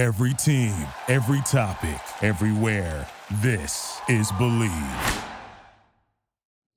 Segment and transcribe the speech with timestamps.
[0.00, 0.74] Every team,
[1.08, 3.06] every topic, everywhere.
[3.42, 4.72] This is Believe.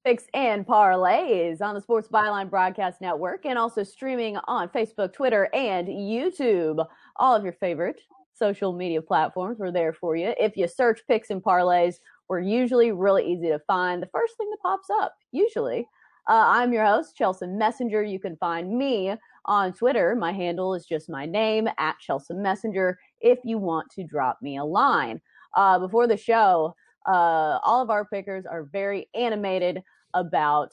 [0.04, 5.48] Picks and parlays on the Sports Byline Broadcast Network and also streaming on Facebook, Twitter,
[5.54, 6.86] and YouTube.
[7.16, 8.02] All of your favorite
[8.34, 10.34] social media platforms were there for you.
[10.38, 14.04] If you search picks and parlays, we're usually really easy to find.
[14.04, 15.88] The first thing that pops up, usually.
[16.28, 18.04] Uh, I'm your host, Chelsea Messenger.
[18.04, 19.14] You can find me
[19.46, 20.16] on Twitter.
[20.16, 24.58] My handle is just my name, at Chelsea Messenger, if you want to drop me
[24.58, 25.20] a line.
[25.56, 26.76] Uh, before the show,
[27.08, 29.82] uh, all of our pickers are very animated
[30.14, 30.72] about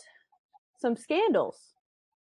[0.78, 1.72] some scandals.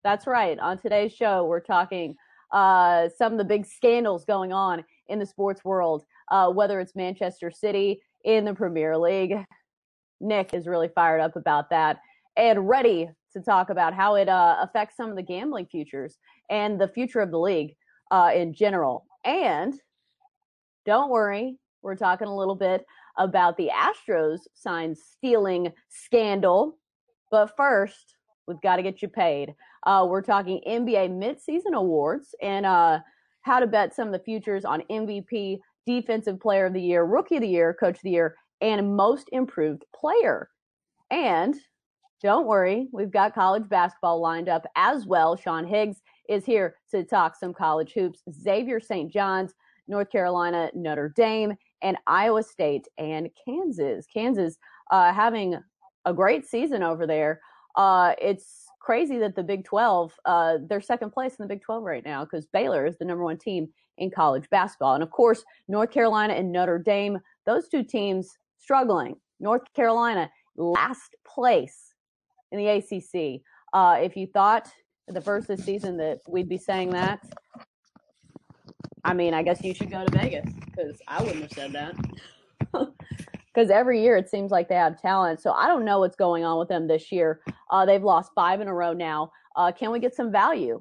[0.03, 0.59] That's right.
[0.59, 2.15] On today's show, we're talking
[2.51, 6.95] uh, some of the big scandals going on in the sports world, uh, whether it's
[6.95, 9.35] Manchester City in the Premier League.
[10.19, 11.99] Nick is really fired up about that
[12.35, 16.17] and ready to talk about how it uh, affects some of the gambling futures
[16.49, 17.75] and the future of the league
[18.11, 19.05] uh, in general.
[19.25, 19.73] And
[20.87, 22.85] don't worry, we're talking a little bit
[23.17, 26.77] about the Astros sign stealing scandal.
[27.29, 28.15] But first,
[28.47, 29.53] we've got to get you paid.
[29.85, 32.99] Uh, we're talking NBA midseason awards and uh,
[33.41, 37.35] how to bet some of the futures on MVP, Defensive Player of the Year, Rookie
[37.35, 40.49] of the Year, Coach of the Year, and Most Improved Player.
[41.11, 41.53] And
[42.21, 45.35] don't worry, we've got college basketball lined up as well.
[45.35, 48.21] Sean Higgs is here to talk some college hoops.
[48.31, 49.11] Xavier St.
[49.11, 49.53] John's,
[49.87, 54.05] North Carolina, Notre Dame, and Iowa State and Kansas.
[54.11, 54.57] Kansas
[54.91, 55.57] uh, having
[56.05, 57.41] a great season over there.
[57.75, 61.83] Uh, it's crazy that the Big 12, uh, they're second place in the Big 12
[61.83, 64.93] right now because Baylor is the number one team in college basketball.
[64.93, 69.15] And of course, North Carolina and Notre Dame, those two teams struggling.
[69.39, 71.93] North Carolina, last place
[72.51, 73.41] in the ACC.
[73.73, 74.69] Uh, if you thought
[75.07, 77.19] the first of the season that we'd be saying that,
[79.07, 81.95] I mean, I guess you should go to Vegas because I wouldn't have said that.
[83.53, 85.41] Because every year it seems like they have talent.
[85.41, 87.41] So I don't know what's going on with them this year.
[87.71, 89.31] Uh, they've lost five in a row now.
[89.55, 90.79] Uh, can we get some value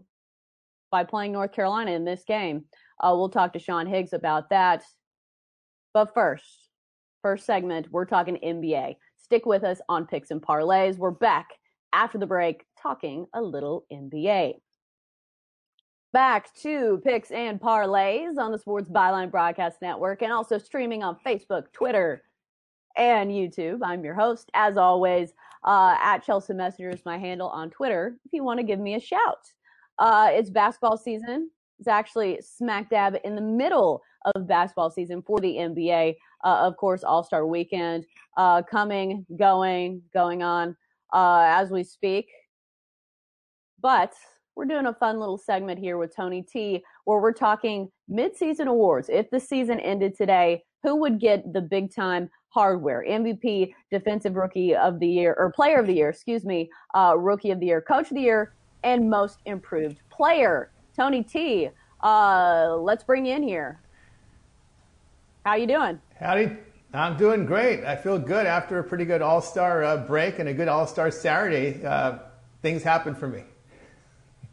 [0.90, 2.66] by playing North Carolina in this game?
[3.02, 4.84] Uh, we'll talk to Sean Higgs about that.
[5.94, 6.68] But first,
[7.22, 8.96] first segment, we're talking NBA.
[9.16, 10.98] Stick with us on Picks and Parlays.
[10.98, 11.48] We're back
[11.94, 14.56] after the break talking a little NBA.
[16.16, 21.18] Back to picks and parlays on the Sports Byline Broadcast Network and also streaming on
[21.26, 22.22] Facebook, Twitter,
[22.96, 23.80] and YouTube.
[23.84, 25.34] I'm your host, as always,
[25.64, 28.94] uh, at Chelsea Messenger is my handle on Twitter if you want to give me
[28.94, 29.52] a shout.
[29.98, 31.50] Uh, it's basketball season.
[31.78, 34.00] It's actually smack dab in the middle
[34.34, 36.16] of basketball season for the NBA.
[36.42, 38.06] Uh, of course, All Star Weekend
[38.38, 40.78] uh, coming, going, going on
[41.12, 42.30] uh, as we speak.
[43.82, 44.14] But
[44.56, 49.08] we're doing a fun little segment here with Tony T where we're talking midseason awards.
[49.10, 53.04] If the season ended today, who would get the big time hardware?
[53.06, 57.50] MVP, Defensive Rookie of the Year, or Player of the Year, excuse me, uh, Rookie
[57.50, 60.70] of the Year, Coach of the Year, and Most Improved Player.
[60.96, 61.68] Tony T,
[62.02, 63.80] uh, let's bring you in here.
[65.44, 66.00] How you doing?
[66.18, 66.56] Howdy.
[66.94, 67.84] I'm doing great.
[67.84, 70.86] I feel good after a pretty good All Star uh, break and a good All
[70.86, 71.84] Star Saturday.
[71.84, 72.20] Uh,
[72.62, 73.42] things happen for me.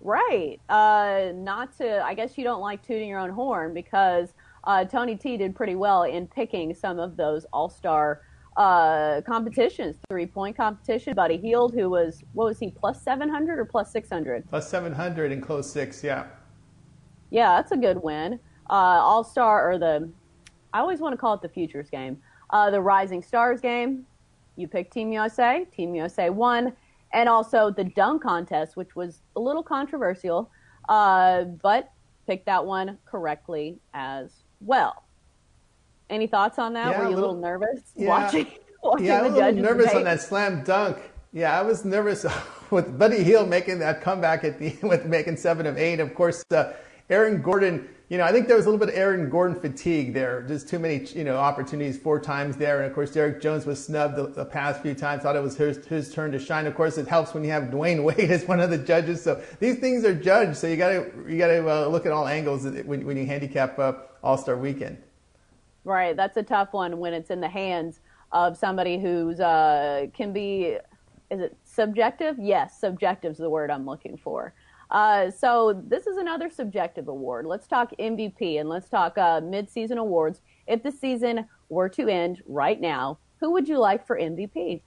[0.04, 0.60] Right.
[0.68, 4.34] Uh, not to, I guess you don't like tooting your own horn because
[4.66, 8.22] uh, Tony T did pretty well in picking some of those all star
[8.58, 11.16] uh, competitions, three point competition.
[11.16, 14.48] Buddy Hield, who was, what was he, plus 700 or plus 600?
[14.50, 16.26] Plus 700 in close six, yeah.
[17.30, 18.40] Yeah, that's a good win.
[18.70, 20.10] Uh, all star, or the,
[20.74, 22.18] I always want to call it the Futures game.
[22.50, 24.06] Uh, the Rising Stars game,
[24.58, 25.66] you picked Team USA.
[25.76, 26.74] Team USA won
[27.14, 30.52] and also the dunk contest, which was a little controversial,
[30.90, 31.92] uh, but
[32.28, 35.04] picked that one correctly as well.
[36.10, 36.92] Any thoughts on that?
[36.92, 38.48] Yeah, Were you a little, little nervous yeah, watching,
[38.84, 39.98] watching yeah, the a little nervous debate?
[39.98, 40.98] on that slam dunk.
[41.32, 42.26] Yeah, I was nervous
[42.72, 46.00] with Buddy Hield making that comeback at the with making seven of eight.
[46.00, 46.74] Of course, uh,
[47.10, 47.90] Aaron Gordon.
[48.14, 50.44] You know, I think there was a little bit of Aaron Gordon fatigue there.
[50.44, 52.78] Just too many, you know, opportunities four times there.
[52.78, 55.24] And of course, Derek Jones was snubbed the, the past few times.
[55.24, 56.68] Thought it was his, his turn to shine.
[56.68, 59.24] Of course, it helps when you have Dwyane Wade as one of the judges.
[59.24, 60.58] So these things are judged.
[60.58, 63.26] So you got to you got to uh, look at all angles when, when you
[63.26, 65.02] handicap uh, All Star Weekend.
[65.84, 68.00] Right, that's a tough one when it's in the hands
[68.32, 70.78] of somebody who's uh, can be.
[71.32, 72.38] Is it subjective?
[72.38, 74.54] Yes, subjective is the word I'm looking for.
[74.92, 77.46] Uh, so this is another subjective award.
[77.46, 80.42] Let's talk MVP and let's talk uh, mid-season awards.
[80.68, 84.82] If the season were to end right now, who would you like for MVP?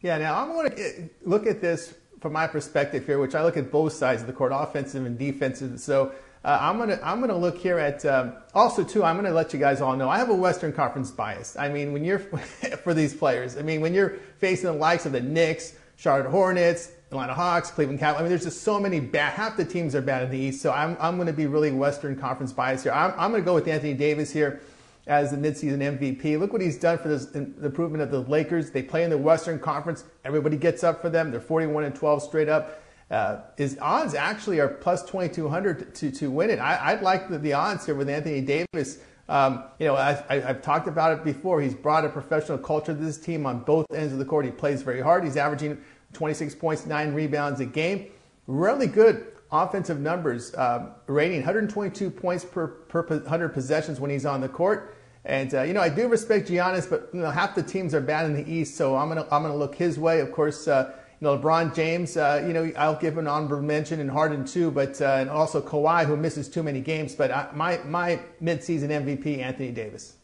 [0.00, 3.56] Yeah, now I'm going to look at this from my perspective here, which I look
[3.56, 5.80] at both sides of the court, offensive and defensive.
[5.80, 6.12] So
[6.44, 9.04] uh, I'm gonna I'm gonna look here at um, also too.
[9.04, 11.56] I'm gonna let you guys all know I have a Western Conference bias.
[11.56, 12.18] I mean, when you're
[12.84, 16.92] for these players, I mean, when you're facing the likes of the Knicks, Charlotte Hornets,
[17.10, 18.20] Atlanta Hawks, Cleveland Cavaliers.
[18.20, 19.32] I mean, there's just so many bad.
[19.32, 21.72] Half the teams are bad in the East, so I'm I'm going to be really
[21.72, 22.92] Western Conference biased here.
[22.92, 24.60] I'm I'm going to go with Anthony Davis here
[25.06, 26.38] as the midseason MVP.
[26.38, 28.70] Look what he's done for this, the improvement of the Lakers.
[28.70, 30.04] They play in the Western Conference.
[30.24, 31.32] Everybody gets up for them.
[31.32, 32.80] They're 41 and 12 straight up.
[33.10, 36.60] Uh, his odds actually are plus 2200 to, to win it.
[36.60, 38.98] I, would like the, the, odds here with Anthony Davis.
[39.28, 41.60] Um, you know, I, have talked about it before.
[41.60, 44.44] He's brought a professional culture to this team on both ends of the court.
[44.44, 45.24] He plays very hard.
[45.24, 48.06] He's averaging 26 points, nine rebounds a game.
[48.46, 54.40] Really good offensive numbers, uh, rating 122 points per, per 100 possessions when he's on
[54.40, 54.96] the court.
[55.24, 58.00] And uh, you know, I do respect Giannis, but you know, half the teams are
[58.00, 60.20] bad in the East, so I'm gonna I'm gonna look his way.
[60.20, 64.00] Of course, uh, you know, LeBron James, uh, you know, I'll give an honorable mention
[64.00, 67.14] and Harden too, but uh, and also Kawhi, who misses too many games.
[67.14, 70.14] But I, my my midseason MVP, Anthony Davis.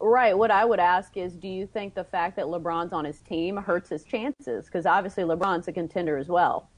[0.00, 0.36] Right.
[0.36, 3.56] What I would ask is, do you think the fact that LeBron's on his team
[3.56, 4.66] hurts his chances?
[4.66, 6.70] Because obviously LeBron's a contender as well.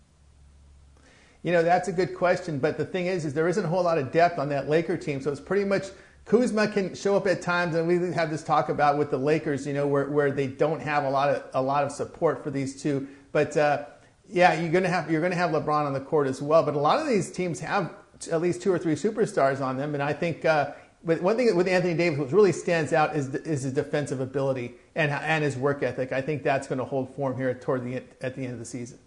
[1.43, 2.59] You know, that's a good question.
[2.59, 4.97] But the thing is, is there isn't a whole lot of depth on that Laker
[4.97, 5.87] team, so it's pretty much
[6.25, 9.67] Kuzma can show up at times, and we have this talk about with the Lakers,
[9.67, 12.51] you know, where, where they don't have a lot of a lot of support for
[12.51, 13.07] these two.
[13.33, 13.85] But uh,
[14.29, 16.63] yeah, you're gonna have you're gonna have LeBron on the court as well.
[16.63, 17.95] But a lot of these teams have
[18.31, 20.47] at least two or three superstars on them, and I think.
[20.47, 24.21] Uh, but one thing with Anthony Davis, what really stands out is, is his defensive
[24.21, 26.13] ability and, and his work ethic.
[26.13, 28.65] I think that's going to hold form here toward the at the end of the
[28.65, 28.99] season.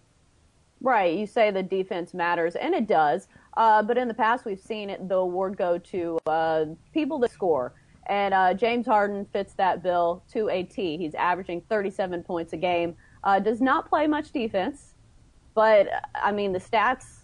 [0.81, 1.18] Right.
[1.18, 3.28] You say the defense matters, and it does.
[3.56, 7.31] Uh, but in the past, we've seen it, the award go to uh, people that
[7.31, 7.74] score.
[8.07, 10.98] And uh, James Harden fits that bill to a T.
[10.98, 12.98] He's averaging 37 points a game.
[13.24, 14.95] Uh, does not play much defense,
[15.54, 17.22] but I mean, the stats,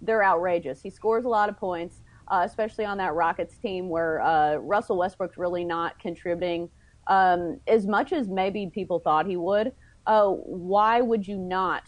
[0.00, 0.80] they're outrageous.
[0.80, 2.01] He scores a lot of points,
[2.32, 6.70] uh, especially on that Rockets team where uh, Russell Westbrook's really not contributing
[7.06, 9.72] um, as much as maybe people thought he would.
[10.06, 11.84] why would you not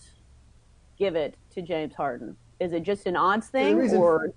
[0.99, 2.37] give it to James Harden?
[2.61, 4.35] Is it just an odds thing, or?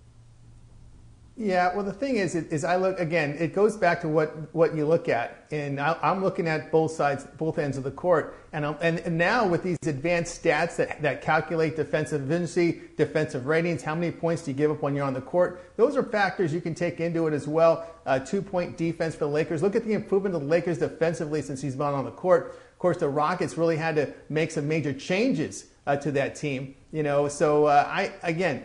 [1.40, 3.38] Yeah, well, the thing is, is I look again.
[3.40, 6.94] It goes back to what what you look at, and I, am looking at both
[6.94, 11.00] sides, both ends of the court, and, and and now with these advanced stats that
[11.04, 15.06] that calculate defensive efficiency, defensive ratings, how many points do you give up when you're
[15.06, 15.74] on the court?
[15.78, 17.86] Those are factors you can take into it as well.
[18.08, 19.62] Uh, two point defense for the Lakers.
[19.62, 22.60] Look at the improvement of the Lakers defensively since he's been on the court.
[22.72, 26.74] Of course, the Rockets really had to make some major changes uh, to that team.
[26.92, 28.64] You know, so uh, I again,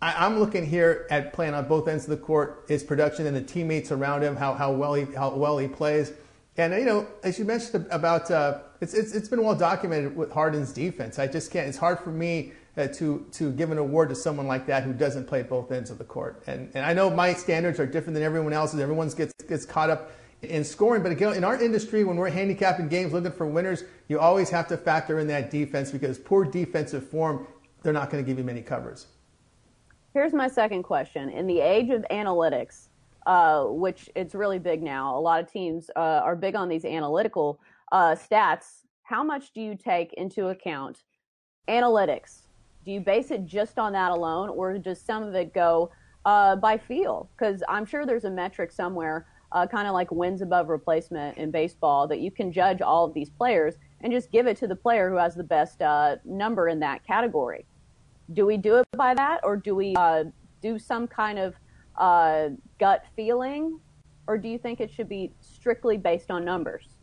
[0.00, 3.34] I, am looking here at playing on both ends of the court, his production and
[3.34, 6.12] the teammates around him, how, how well he how well he plays.
[6.58, 10.30] And you know, as you mentioned about, uh, it's, it's it's been well documented with
[10.30, 11.18] Harden's defense.
[11.18, 11.68] I just can't.
[11.68, 14.92] It's hard for me uh, to to give an award to someone like that who
[14.92, 16.42] doesn't play both ends of the court.
[16.46, 18.80] And and I know my standards are different than everyone else's.
[18.80, 20.10] Everyone gets gets caught up
[20.42, 21.02] in scoring.
[21.02, 24.68] But again, in our industry, when we're handicapping games looking for winners, you always have
[24.68, 27.46] to factor in that defense because poor defensive form,
[27.82, 29.06] they're not going to give you many covers.
[30.16, 31.28] Here's my second question.
[31.28, 32.88] In the age of analytics,
[33.26, 36.86] uh, which it's really big now, a lot of teams uh, are big on these
[36.86, 37.60] analytical
[37.92, 38.84] uh, stats.
[39.02, 41.02] How much do you take into account
[41.68, 42.46] analytics?
[42.86, 45.90] Do you base it just on that alone, or does some of it go
[46.24, 47.28] uh, by feel?
[47.36, 51.50] Because I'm sure there's a metric somewhere uh, kind of like wins above replacement in
[51.50, 54.76] baseball, that you can judge all of these players and just give it to the
[54.76, 57.66] player who has the best uh, number in that category.
[58.32, 60.24] Do we do it by that, or do we uh,
[60.62, 61.54] do some kind of
[61.96, 63.80] uh, gut feeling,
[64.26, 66.96] or do you think it should be strictly based on numbers?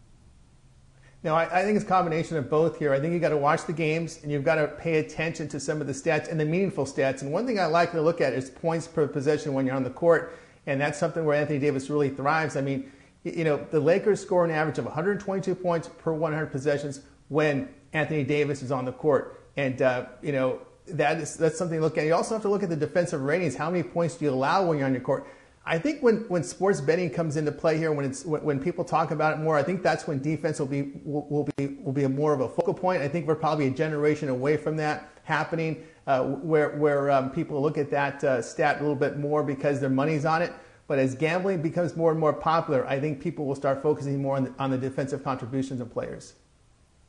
[1.23, 2.93] No, I, I, think it's a combination of both here.
[2.93, 5.59] I think you've got to watch the games and you've got to pay attention to
[5.59, 7.21] some of the stats and the meaningful stats.
[7.21, 9.85] And one thing I like to look at is points per possession when you're on
[9.85, 12.55] the court and that's something where Anthony Davis really thrives.
[12.55, 12.91] I mean,
[13.23, 18.23] you know, the Lakers score an average of 122 points per 100 possessions when Anthony
[18.23, 21.97] Davis is on the court, and uh, you know that is that's something to look
[21.97, 22.05] at.
[22.05, 23.55] You also have to look at the defensive ratings.
[23.55, 25.27] How many points do you allow when you're on your court?
[25.65, 28.83] I think when, when sports betting comes into play here, when it's when, when people
[28.83, 31.93] talk about it more, I think that's when defense will be will, will be will
[31.93, 33.01] be more of a focal point.
[33.01, 37.61] I think we're probably a generation away from that happening uh, where, where um, people
[37.61, 40.51] look at that uh, stat a little bit more because their money's on it.
[40.87, 44.35] But as gambling becomes more and more popular, I think people will start focusing more
[44.35, 46.33] on the, on the defensive contributions of players.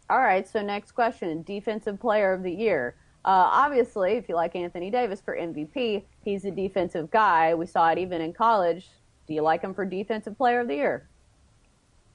[0.09, 2.95] All right, so next question Defensive Player of the Year.
[3.25, 7.55] Uh, obviously, if you like Anthony Davis for MVP, he's a defensive guy.
[7.55, 8.89] We saw it even in college.
[9.27, 11.09] Do you like him for Defensive Player of the Year?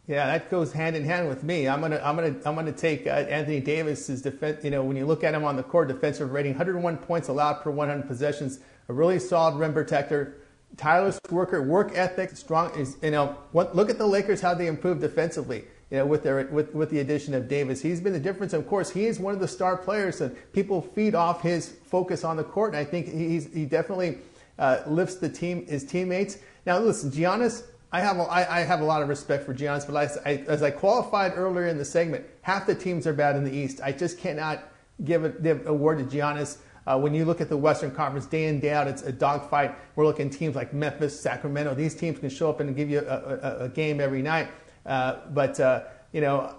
[0.08, 1.68] Yeah, that goes hand in hand with me.
[1.68, 4.64] I'm gonna I'm gonna I'm gonna take uh, Anthony Davis's defense.
[4.64, 7.62] You know, when you look at him on the court, defensive rating, 101 points allowed
[7.62, 10.38] per 100 possessions a really solid rim protector,
[10.78, 12.72] tireless worker, work ethic, strong.
[12.76, 15.66] Is you know, what, look at the Lakers how they improved defensively.
[15.92, 18.54] You know, with their with with the addition of Davis, he's been the difference.
[18.54, 22.24] Of course, he is one of the star players, and people feed off his focus
[22.24, 22.76] on the court.
[22.76, 24.20] And I think he's he definitely
[24.60, 26.38] uh, lifts the team, his teammates.
[26.66, 27.64] Now, listen, Giannis.
[27.92, 30.44] I have a, I, I have a lot of respect for Giannis, but as I,
[30.48, 33.82] as I qualified earlier in the segment, half the teams are bad in the East.
[33.84, 34.64] I just cannot
[35.04, 36.58] give a, give to Giannis.
[36.86, 39.76] Uh, when you look at the Western Conference day in, day out, it's a dogfight.
[39.96, 41.74] We're looking at teams like Memphis, Sacramento.
[41.74, 44.50] These teams can show up and give you a, a, a game every night.
[44.90, 46.56] Uh, but, uh, you know,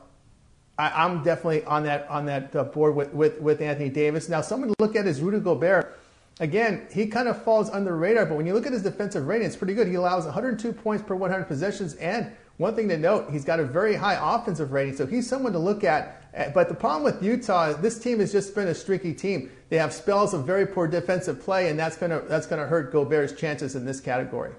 [0.79, 4.29] I, am definitely on that, on that uh, board with, with, with Anthony Davis.
[4.29, 5.99] Now, someone to look at is Rudy Gobert.
[6.39, 9.27] Again, he kind of falls under the radar, but when you look at his defensive
[9.27, 9.89] rating, it's pretty good.
[9.89, 11.95] He allows 102 points per 100 possessions.
[11.97, 15.53] And one thing to note, he's got a very high offensive rating, so he's someone
[15.53, 16.21] to look at
[16.55, 19.51] but the problem with Utah, this team has just been a streaky team.
[19.69, 22.93] They have spells of very poor defensive play, and that's to that's going to hurt
[22.93, 24.53] Gobert's chances in this category.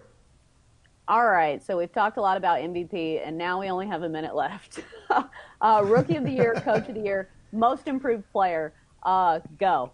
[1.11, 4.07] All right, so we've talked a lot about MVP, and now we only have a
[4.07, 4.79] minute left.
[5.61, 8.71] uh, rookie of the year, coach of the year, most improved player.
[9.03, 9.91] Uh, go.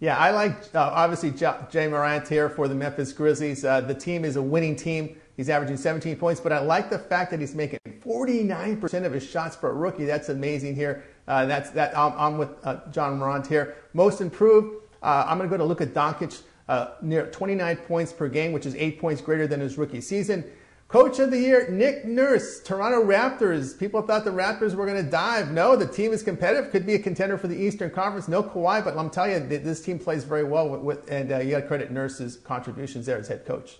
[0.00, 1.58] Yeah, I like uh, obviously Ja
[1.90, 3.66] Morant here for the Memphis Grizzlies.
[3.66, 5.20] Uh, the team is a winning team.
[5.36, 9.28] He's averaging 17 points, but I like the fact that he's making 49% of his
[9.28, 10.06] shots for a rookie.
[10.06, 11.04] That's amazing here.
[11.28, 11.94] Uh, that's that.
[11.98, 13.76] I'm, I'm with uh, Ja Morant here.
[13.92, 14.74] Most improved.
[15.02, 18.74] I'm going to go to Luka Doncic, uh, near 29 points per game, which is
[18.76, 20.44] eight points greater than his rookie season.
[20.92, 23.78] Coach of the year, Nick Nurse, Toronto Raptors.
[23.78, 25.50] People thought the Raptors were going to dive.
[25.50, 26.70] No, the team is competitive.
[26.70, 28.28] Could be a contender for the Eastern Conference.
[28.28, 31.38] No Kawhi, but I'm telling you, this team plays very well with, with and uh,
[31.38, 33.78] you got to credit Nurse's contributions there as head coach.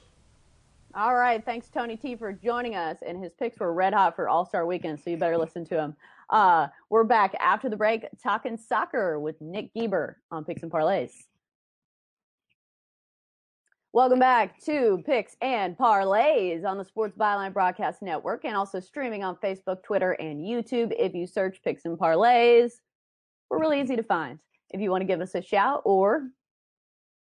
[0.95, 1.45] All right.
[1.45, 2.99] Thanks, Tony T, for joining us.
[3.07, 5.79] And his picks were red hot for All Star Weekend, so you better listen to
[5.79, 5.97] him.
[6.31, 11.13] Uh, we're back after the break talking soccer with Nick Geber on Picks and Parlays.
[13.95, 19.23] Welcome back to Picks and Parlays on the Sports Byline Broadcast Network and also streaming
[19.23, 20.95] on Facebook, Twitter, and YouTube.
[20.99, 22.73] If you search Picks and Parlays,
[23.51, 24.39] we're really easy to find.
[24.71, 26.29] If you want to give us a shout or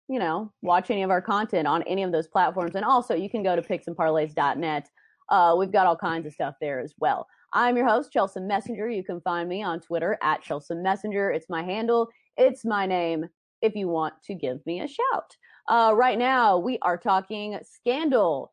[0.08, 2.74] you know, watch any of our content on any of those platforms.
[2.74, 4.88] And also, you can go to picksandparlays.net.
[5.28, 7.26] Uh, we've got all kinds of stuff there as well.
[7.52, 8.88] I'm your host, Chelsea Messenger.
[8.88, 11.32] You can find me on Twitter at Chelsea Messenger.
[11.32, 13.26] It's my handle, it's my name
[13.60, 15.36] if you want to give me a shout.
[15.68, 18.52] Uh, right now, we are talking scandal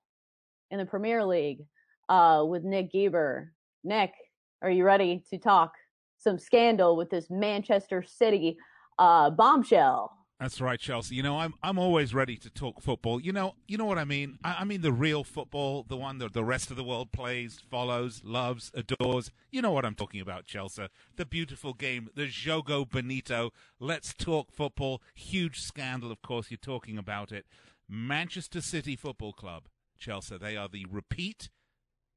[0.72, 1.66] in the Premier League
[2.08, 3.52] uh, with Nick Geber.
[3.84, 4.14] Nick,
[4.62, 5.74] are you ready to talk
[6.18, 8.58] some scandal with this Manchester City
[9.00, 10.19] uh, bombshell?
[10.40, 11.16] That's right, Chelsea.
[11.16, 13.20] You know, I'm I'm always ready to talk football.
[13.20, 14.40] You know, you know what I mean.
[14.42, 17.60] I, I, mean the real football, the one that the rest of the world plays,
[17.70, 19.32] follows, loves, adores.
[19.52, 20.88] You know what I'm talking about, Chelsea.
[21.18, 23.52] The beautiful game, the Jogo Bonito.
[23.82, 25.02] Let's talk football.
[25.14, 26.50] Huge scandal, of course.
[26.50, 27.46] You're talking about it.
[27.90, 29.64] Manchester City Football Club,
[29.98, 30.38] Chelsea.
[30.38, 31.50] They are the repeat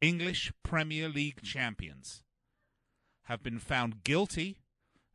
[0.00, 2.22] English Premier League champions.
[3.24, 4.61] Have been found guilty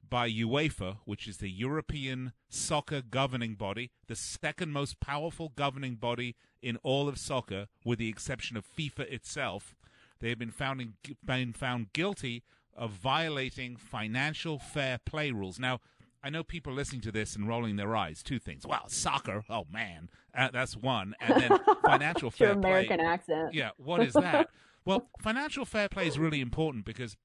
[0.09, 6.35] by UEFA, which is the European soccer governing body, the second most powerful governing body
[6.61, 9.75] in all of soccer, with the exception of FIFA itself.
[10.19, 12.43] They have been found, been found guilty
[12.75, 15.59] of violating financial fair play rules.
[15.59, 15.79] Now,
[16.23, 18.23] I know people listening to this and rolling their eyes.
[18.23, 18.65] Two things.
[18.65, 19.43] Well, soccer.
[19.49, 21.15] Oh man, uh, that's one.
[21.19, 23.53] And then financial fair Your American accent.
[23.53, 23.69] Yeah.
[23.77, 24.49] What is that?
[24.85, 27.15] well, financial fair play is really important because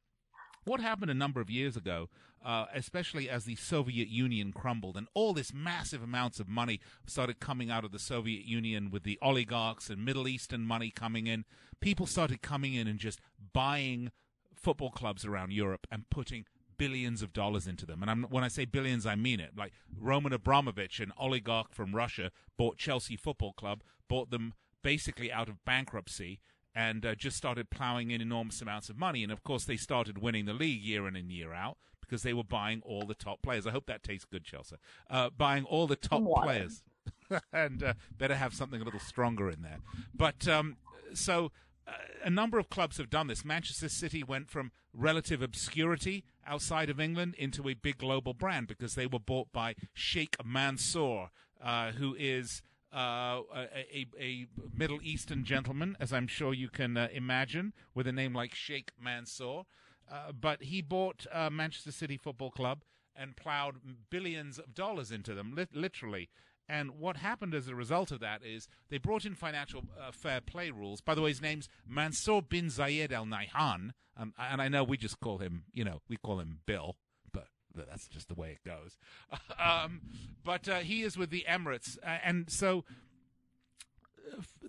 [0.64, 2.08] what happened a number of years ago
[2.44, 7.40] uh, especially as the Soviet Union crumbled and all this massive amounts of money started
[7.40, 11.44] coming out of the Soviet Union with the oligarchs and Middle Eastern money coming in.
[11.80, 13.20] People started coming in and just
[13.52, 14.10] buying
[14.54, 16.44] football clubs around Europe and putting
[16.78, 18.02] billions of dollars into them.
[18.02, 19.50] And I'm, when I say billions, I mean it.
[19.56, 25.48] Like Roman Abramovich, an oligarch from Russia, bought Chelsea Football Club, bought them basically out
[25.48, 26.40] of bankruptcy
[26.74, 29.22] and uh, just started plowing in enormous amounts of money.
[29.22, 31.76] And of course, they started winning the league year in and year out
[32.12, 33.66] because they were buying all the top players.
[33.66, 34.76] I hope that tastes good, Chelsea.
[35.08, 36.84] Uh, buying all the top players,
[37.54, 39.78] and uh, better have something a little stronger in there.
[40.14, 40.76] But um,
[41.14, 41.50] so.
[41.84, 43.44] Uh, a number of clubs have done this.
[43.44, 48.94] Manchester City went from relative obscurity outside of England into a big global brand because
[48.94, 52.62] they were bought by Sheikh Mansour, uh, who is
[52.94, 58.12] uh, a, a, Middle Eastern gentleman, as I'm sure you can uh, imagine, with a
[58.12, 59.64] name like Sheikh Mansour.
[60.12, 62.84] Uh, but he bought uh, Manchester City Football Club
[63.16, 63.76] and plowed
[64.10, 66.28] billions of dollars into them, li- literally.
[66.68, 70.40] And what happened as a result of that is they brought in financial uh, fair
[70.40, 71.00] play rules.
[71.00, 74.96] By the way, his name's Mansour bin Zayed Al Nahyan, um, and I know we
[74.96, 76.96] just call him, you know, we call him Bill,
[77.32, 78.98] but that's just the way it goes.
[79.58, 80.02] um,
[80.44, 82.84] but uh, he is with the Emirates, and so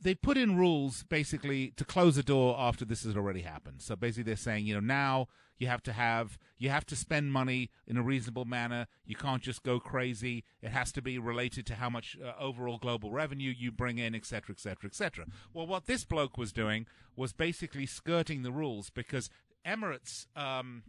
[0.02, 3.82] they put in rules basically to close the door after this has already happened.
[3.82, 7.32] So basically, they're saying, you know, now you have to have you have to spend
[7.32, 8.88] money in a reasonable manner.
[9.06, 10.44] You can't just go crazy.
[10.62, 14.16] It has to be related to how much uh, overall global revenue you bring in,
[14.16, 15.26] et cetera, et cetera, et cetera.
[15.54, 19.30] Well, what this bloke was doing was basically skirting the rules because
[19.66, 20.26] Emirates.
[20.36, 20.84] Um,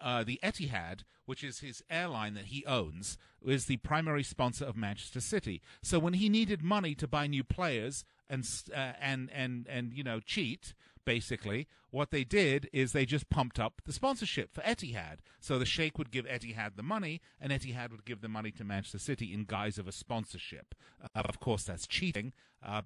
[0.00, 4.76] uh, the Etihad, which is his airline that he owns, is the primary sponsor of
[4.76, 5.60] Manchester City.
[5.82, 10.02] So when he needed money to buy new players and uh, and and and you
[10.02, 15.18] know cheat, basically, what they did is they just pumped up the sponsorship for Etihad.
[15.40, 18.64] So the Sheikh would give Etihad the money, and Etihad would give the money to
[18.64, 20.74] Manchester City in guise of a sponsorship.
[21.02, 22.34] Uh, of course, that's cheating.
[22.62, 22.82] Uh,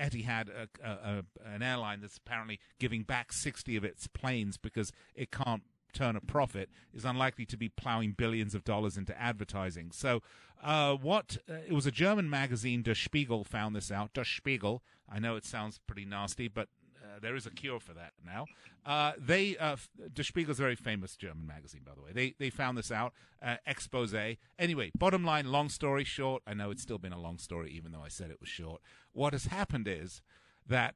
[0.00, 0.48] Etihad,
[0.82, 5.62] uh, uh, an airline that's apparently giving back 60 of its planes because it can't
[5.92, 9.90] turn a profit is unlikely to be plowing billions of dollars into advertising.
[9.92, 10.22] So,
[10.62, 14.12] uh, what uh, it was a German magazine, Der Spiegel, found this out.
[14.14, 14.82] Der Spiegel.
[15.08, 16.68] I know it sounds pretty nasty, but
[17.02, 18.46] uh, there is a cure for that now.
[18.84, 19.76] Uh, they uh,
[20.12, 22.12] Der Spiegel is a very famous German magazine, by the way.
[22.12, 23.12] They they found this out.
[23.42, 24.14] Uh, expose.
[24.58, 26.42] Anyway, bottom line, long story short.
[26.46, 28.80] I know it's still been a long story, even though I said it was short.
[29.12, 30.22] What has happened is
[30.66, 30.94] that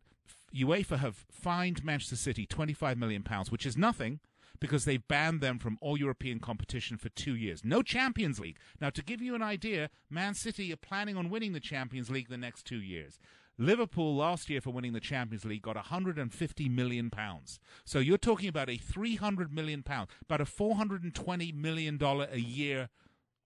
[0.54, 4.20] UEFA have fined Manchester City 25 million pounds, which is nothing
[4.60, 7.64] because they banned them from all European competition for two years.
[7.64, 8.58] No Champions League.
[8.80, 12.28] Now, to give you an idea, Man City are planning on winning the Champions League
[12.28, 13.18] the next two years.
[13.56, 17.60] Liverpool last year for winning the Champions League got 150 million pounds.
[17.84, 22.88] So you're talking about a 300 million pound, about a 420 million dollar a year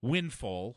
[0.00, 0.76] windfall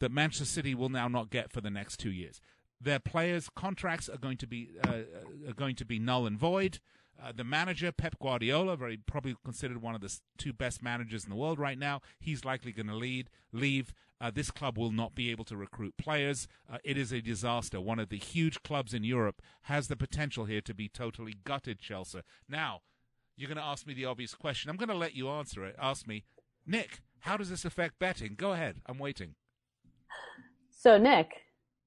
[0.00, 2.40] that Manchester City will now not get for the next two years.
[2.80, 5.00] Their players' contracts are going to be uh,
[5.48, 6.78] are going to be null and void.
[7.20, 11.30] Uh, the manager, Pep Guardiola, very probably considered one of the two best managers in
[11.30, 12.00] the world right now.
[12.20, 13.92] He's likely going to lead leave.
[14.20, 16.48] Uh, this club will not be able to recruit players.
[16.72, 17.80] Uh, it is a disaster.
[17.80, 21.78] One of the huge clubs in Europe has the potential here to be totally gutted.
[21.78, 22.20] Chelsea.
[22.48, 22.82] Now,
[23.36, 24.70] you're going to ask me the obvious question.
[24.70, 25.76] I'm going to let you answer it.
[25.80, 26.24] Ask me,
[26.66, 28.34] Nick, how does this affect betting?
[28.36, 28.80] Go ahead.
[28.86, 29.34] I'm waiting.
[30.70, 31.30] So, Nick,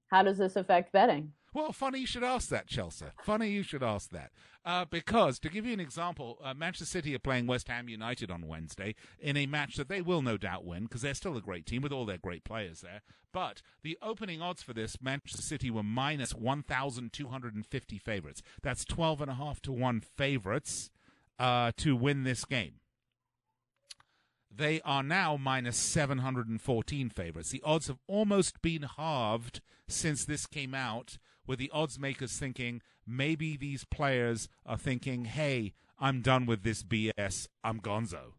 [0.08, 1.32] how does this affect betting?
[1.54, 3.06] Well, funny you should ask that, Chelsea.
[3.22, 4.30] Funny you should ask that.
[4.64, 8.30] Uh, because, to give you an example, uh, Manchester City are playing West Ham United
[8.30, 11.42] on Wednesday in a match that they will no doubt win because they're still a
[11.42, 13.02] great team with all their great players there.
[13.32, 18.42] But the opening odds for this, Manchester City were minus 1,250 favourites.
[18.62, 20.90] That's 12.5 to 1 favourites
[21.38, 22.74] uh, to win this game.
[24.54, 27.50] They are now minus 714 favorites.
[27.50, 32.80] The odds have almost been halved since this came out, with the odds makers thinking
[33.06, 37.48] maybe these players are thinking, hey, I'm done with this BS.
[37.62, 38.34] I'm gonzo.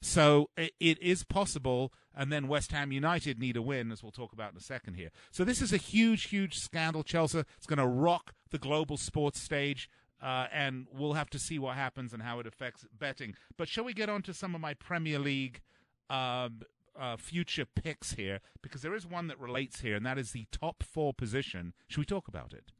[0.00, 4.32] So it is possible, and then West Ham United need a win, as we'll talk
[4.32, 5.10] about in a second here.
[5.32, 7.40] So this is a huge, huge scandal, Chelsea.
[7.56, 9.90] It's going to rock the global sports stage.
[10.20, 13.36] Uh, and we'll have to see what happens and how it affects betting.
[13.56, 15.60] But shall we get on to some of my Premier League
[16.10, 16.48] uh,
[16.98, 18.40] uh, future picks here?
[18.62, 21.74] Because there is one that relates here, and that is the top four position.
[21.86, 22.72] Should we talk about it?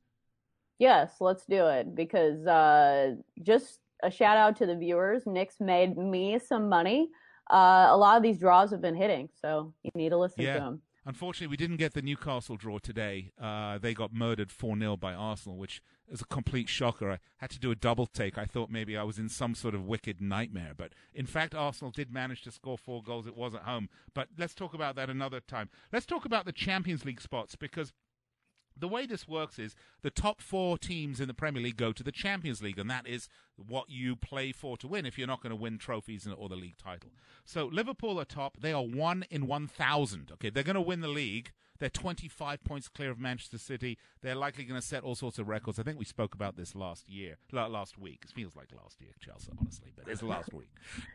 [0.78, 1.94] Yes, let's do it.
[1.94, 5.22] Because uh, just a shout out to the viewers.
[5.26, 7.09] Nick's made me some money.
[7.50, 10.54] Uh, a lot of these draws have been hitting, so you need to listen yeah.
[10.54, 10.83] to them.
[11.09, 13.33] Unfortunately, we didn't get the Newcastle draw today.
[13.40, 17.11] Uh, they got murdered 4 0 by Arsenal, which is a complete shocker.
[17.11, 18.37] I had to do a double take.
[18.37, 20.75] I thought maybe I was in some sort of wicked nightmare.
[20.77, 23.27] But in fact, Arsenal did manage to score four goals.
[23.27, 23.88] It was at home.
[24.12, 25.71] But let's talk about that another time.
[25.94, 27.94] Let's talk about the Champions League spots because
[28.79, 32.03] the way this works is the top four teams in the Premier League go to
[32.03, 35.43] the Champions League, and that is what you play for to win if you're not
[35.43, 37.11] going to win trophies or the league title.
[37.45, 38.59] So Liverpool are top.
[38.61, 40.31] They are one in 1,000.
[40.33, 41.53] Okay, they're going to win the league.
[41.79, 43.99] They're 25 points clear of Manchester City.
[44.21, 45.79] They're likely going to set all sorts of records.
[45.79, 48.25] I think we spoke about this last year, last week.
[48.25, 50.71] It feels like last year, Chelsea, honestly, but it's last week.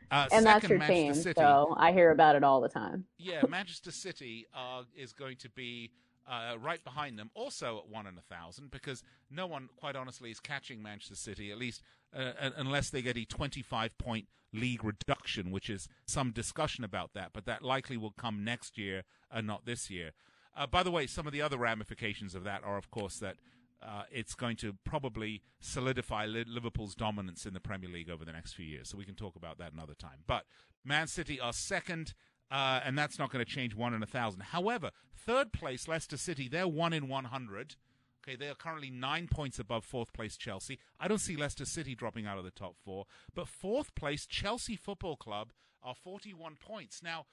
[0.10, 3.06] Uh, and that's your Manchester team, City, so I hear about it all the time.
[3.18, 5.92] Yeah, Manchester City uh, is going to be
[6.28, 10.32] uh, right behind them, also at one in a thousand, because no one, quite honestly,
[10.32, 11.82] is catching Manchester City, at least
[12.16, 17.32] uh, unless they get a 25 point league reduction, which is some discussion about that,
[17.34, 20.12] but that likely will come next year and not this year.
[20.56, 23.38] Uh, by the way, some of the other ramifications of that are, of course, that
[23.82, 28.54] uh, it's going to probably solidify Liverpool's dominance in the Premier League over the next
[28.54, 28.90] few years.
[28.90, 30.20] So we can talk about that another time.
[30.28, 30.46] But
[30.86, 32.14] Man City are second
[32.54, 34.42] uh, and that's not going to change one in a thousand.
[34.42, 34.92] However,
[35.26, 37.76] third place, Leicester City, they're one in 100.
[38.24, 40.78] Okay, they are currently nine points above fourth place Chelsea.
[41.00, 44.76] I don't see Leicester City dropping out of the top four, but fourth place Chelsea
[44.76, 47.02] Football Club are 41 points.
[47.04, 47.26] Now,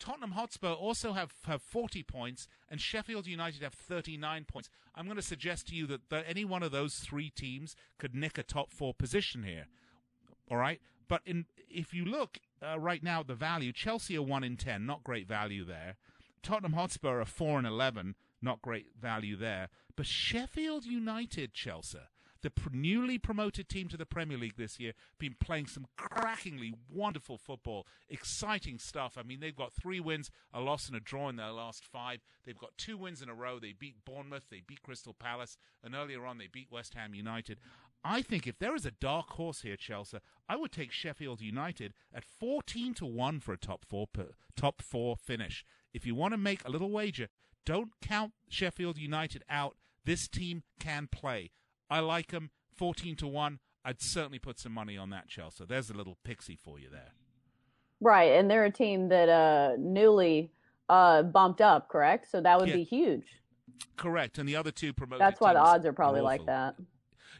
[0.00, 4.68] Tottenham Hotspur also have, have 40 points, and Sheffield United have 39 points.
[4.96, 8.38] I'm going to suggest to you that any one of those three teams could nick
[8.38, 9.66] a top four position here.
[10.50, 10.80] All right?
[11.08, 14.56] But in, if you look uh, right now at the value, Chelsea are 1 in
[14.56, 15.96] 10, not great value there.
[16.42, 19.68] Tottenham Hotspur are 4 and 11, not great value there.
[19.96, 21.98] But Sheffield United, Chelsea,
[22.44, 27.38] the newly promoted team to the Premier League this year, been playing some crackingly wonderful
[27.38, 29.16] football, exciting stuff.
[29.18, 32.20] I mean, they've got three wins, a loss, and a draw in their last five.
[32.44, 33.58] They've got two wins in a row.
[33.58, 37.58] They beat Bournemouth, they beat Crystal Palace, and earlier on they beat West Ham United.
[38.04, 41.94] I think if there is a dark horse here, Chelsea, I would take Sheffield United
[42.14, 44.06] at fourteen to one for a top four
[44.56, 45.64] top four finish.
[45.92, 47.28] If you want to make a little wager,
[47.64, 49.76] don't count Sheffield United out.
[50.04, 51.50] This team can play.
[51.88, 53.58] I like them 14 to 1.
[53.84, 55.64] I'd certainly put some money on that, Chelsea.
[55.66, 57.12] There's a little pixie for you there.
[58.00, 60.50] Right, and they're a team that uh, newly
[60.88, 62.30] uh, bumped up, correct?
[62.30, 62.76] So that would yeah.
[62.76, 63.24] be huge.
[63.96, 65.20] Correct, and the other two promoted.
[65.20, 66.76] That's why the odds are probably like that.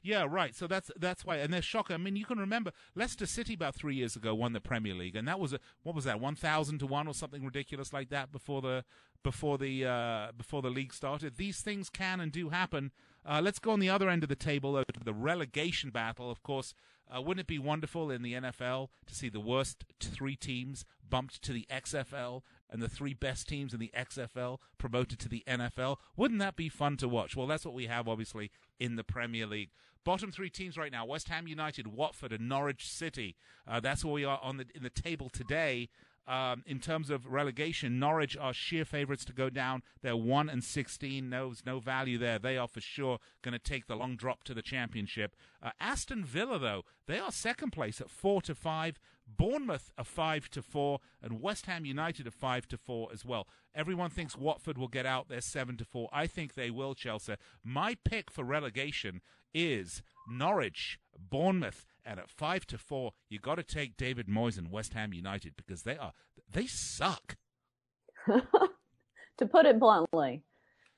[0.05, 0.55] Yeah, right.
[0.55, 1.95] So that's that's why, and they're shocking.
[1.95, 5.17] I mean, you can remember Leicester City about three years ago won the Premier League,
[5.17, 8.11] and that was a what was that one thousand to one or something ridiculous like
[8.11, 8.85] that before the
[9.23, 11.39] before the uh, before the league started.
[11.39, 12.93] These things can and do happen.
[13.25, 16.31] Uh, let's go on the other end of the table, the relegation battle.
[16.31, 16.75] Of course,
[17.11, 21.41] uh, wouldn't it be wonderful in the NFL to see the worst three teams bumped
[21.41, 25.99] to the XFL and the three best teams in the XFL promoted to the NFL?
[26.17, 27.37] Wouldn't that be fun to watch?
[27.37, 29.71] Well, that's what we have, obviously, in the Premier League.
[30.05, 33.37] Bottom three teams right now: West Ham United, Watford, and Norwich City.
[33.67, 35.89] Uh, that's where we are on the in the table today.
[36.27, 39.83] Um, in terms of relegation, Norwich are sheer favourites to go down.
[40.03, 41.31] They're one and sixteen.
[41.31, 42.39] No, no value there.
[42.39, 45.37] They are for sure going to take the long drop to the championship.
[45.63, 48.99] Uh, Aston Villa, though, they are second place at four to five.
[49.27, 53.47] Bournemouth are five to four, and West Ham United are five to four as well.
[53.75, 55.29] Everyone thinks Watford will get out.
[55.29, 56.09] They're seven to four.
[56.13, 56.95] I think they will.
[56.95, 57.35] Chelsea.
[57.65, 59.21] My pick for relegation
[59.53, 64.71] is Norwich, Bournemouth, and at five to four, you got to take David Moyes and
[64.71, 66.13] West Ham United because they are
[66.53, 67.37] they suck.
[68.27, 70.43] to put it bluntly,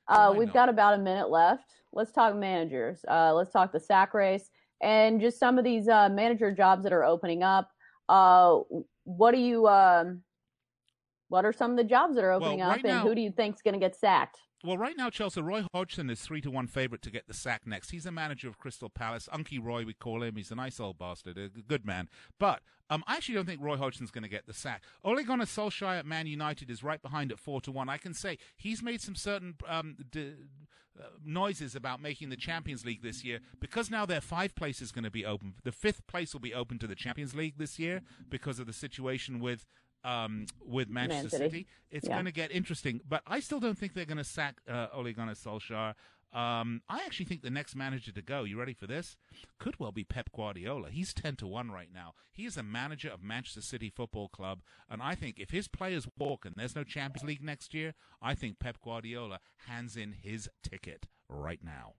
[0.08, 1.72] uh, we've got about a minute left.
[1.92, 3.04] Let's talk managers.
[3.08, 4.50] Uh, let's talk the sack race
[4.82, 7.70] and just some of these uh, manager jobs that are opening up.
[8.08, 8.60] Uh,
[9.04, 9.66] what do you?
[9.68, 10.22] Um,
[11.28, 13.20] what are some of the jobs that are opening well, right up, and who do
[13.20, 14.38] you think is going to get sacked?
[14.64, 17.66] Well, right now, Chelsea, Roy Hodgson is three to one favourite to get the sack
[17.66, 17.90] next.
[17.90, 19.28] He's the manager of Crystal Palace.
[19.32, 20.36] Unky Roy, we call him.
[20.36, 22.08] He's a nice old bastard, a good man.
[22.40, 24.82] But um, I actually don't think Roy Hodgson's going to get the sack.
[25.04, 27.88] Ole Gunnar Solskjaer at Man United is right behind at four to one.
[27.88, 30.32] I can say he's made some certain um, d-
[30.98, 34.90] uh, noises about making the Champions League this year because now their five place is
[34.90, 35.54] going to be open.
[35.64, 38.72] The fifth place will be open to the Champions League this year because of the
[38.72, 39.66] situation with
[40.06, 41.44] um, with Manchester Man City.
[41.44, 41.66] City.
[41.90, 42.14] It's yeah.
[42.14, 45.12] going to get interesting, but I still don't think they're going to sack uh, Ole
[45.12, 45.94] Gunnar Solskjaer.
[46.32, 49.16] Um, I actually think the next manager to go, you ready for this?
[49.58, 50.90] Could well be Pep Guardiola.
[50.90, 52.12] He's 10 to 1 right now.
[52.30, 54.60] He is a manager of Manchester City Football Club.
[54.90, 58.34] And I think if his players walk and there's no Champions League next year, I
[58.34, 61.94] think Pep Guardiola hands in his ticket right now.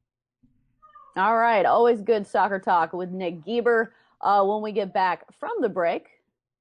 [1.15, 1.65] All right.
[1.65, 3.93] Always good soccer talk with Nick Geber.
[4.22, 6.17] Uh, when we get back from the break,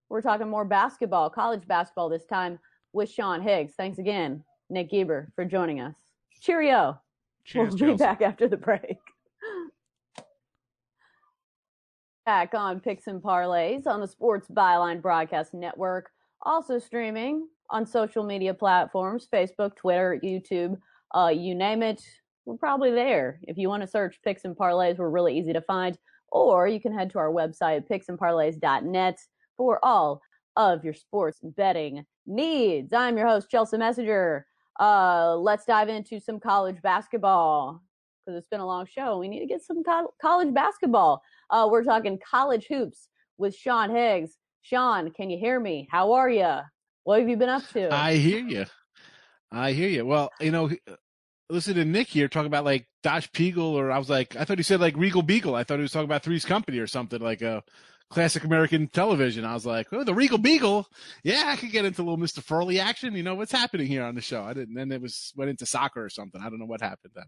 [0.09, 2.59] we're talking more basketball, college basketball this time
[2.92, 3.75] with Sean Higgs.
[3.77, 5.95] Thanks again, Nick Geber, for joining us.
[6.40, 7.01] Cheerio.
[7.45, 7.92] Cheers, we'll Chelsea.
[7.92, 8.99] be back after the break.
[12.27, 16.11] back on Picks and Parlays on the Sports Byline Broadcast Network.
[16.42, 20.77] Also streaming on social media platforms Facebook, Twitter, YouTube,
[21.14, 22.03] uh, you name it.
[22.45, 23.38] We're probably there.
[23.42, 25.97] If you want to search Picks and Parlays, we're really easy to find.
[26.33, 29.19] Or you can head to our website, picksandparlays.net
[29.57, 30.21] for all
[30.57, 32.92] of your sports betting needs.
[32.92, 34.47] I'm your host, Chelsea Messenger.
[34.79, 37.83] Uh, let's dive into some college basketball
[38.25, 39.19] because it's been a long show.
[39.19, 41.23] We need to get some co- college basketball.
[41.51, 44.37] Uh, we're talking college hoops with Sean Higgs.
[44.62, 45.88] Sean, can you hear me?
[45.90, 46.59] How are you?
[47.05, 47.92] What have you been up to?
[47.95, 48.66] I hear you.
[49.53, 50.05] I hear you.
[50.05, 50.71] Well, you know,
[51.49, 54.59] listen to Nick here talking about like Dosh Peagle, or I was like, I thought
[54.59, 55.55] he said like Regal Beagle.
[55.55, 57.62] I thought he was talking about Three's Company or something like a
[58.09, 59.45] classic American television.
[59.45, 60.87] I was like, oh, the Regal Beagle.
[61.25, 62.42] Yeah, I could get into a little Mr.
[62.42, 63.14] Furley action.
[63.14, 64.42] You know, what's happening here on the show?
[64.42, 64.75] I didn't.
[64.75, 66.40] Then it was went into soccer or something.
[66.40, 67.25] I don't know what happened then.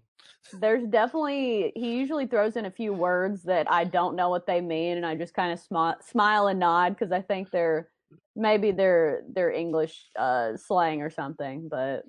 [0.61, 4.61] There's definitely he usually throws in a few words that I don't know what they
[4.61, 7.89] mean, and I just kind of sm- smile and nod because I think they're
[8.37, 11.69] maybe they're they're English uh, slang or something.
[11.69, 12.05] But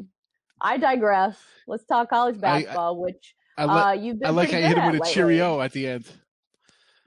[0.61, 1.37] I digress.
[1.67, 4.57] Let's talk college basketball, I, I, which I, li- uh, you've been I like how
[4.59, 5.13] you hit him with a lately.
[5.13, 6.05] cheerio at the end.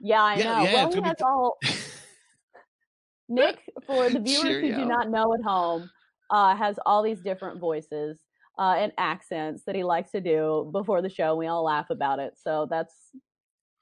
[0.03, 0.63] Yeah, I Yeah, know.
[0.63, 1.57] yeah, well, he has be- all.
[3.29, 5.89] Nick, for the viewers who do not know at home,
[6.29, 8.19] uh, has all these different voices
[8.59, 11.35] uh, and accents that he likes to do before the show.
[11.35, 12.93] We all laugh about it, so that's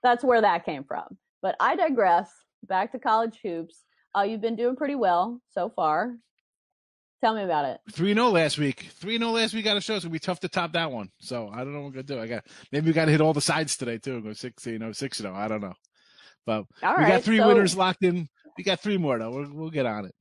[0.03, 1.17] that's where that came from.
[1.41, 2.29] But I digress.
[2.67, 3.81] Back to college hoops.
[4.15, 6.15] Uh, you've been doing pretty well so far.
[7.23, 7.79] Tell me about it.
[7.91, 8.89] Three 0 last week.
[8.93, 9.65] Three 0 last week.
[9.65, 9.95] Got a show.
[9.95, 11.09] It's gonna be tough to top that one.
[11.19, 12.19] So I don't know what I'm gonna do.
[12.19, 14.21] I got maybe we got to hit all the sides today too.
[14.21, 15.33] Go six, you know, six zero.
[15.33, 15.73] I don't know.
[16.45, 18.27] But All we right, got three so- winners locked in.
[18.57, 19.31] We got three more though.
[19.31, 20.15] We'll, we'll get on it.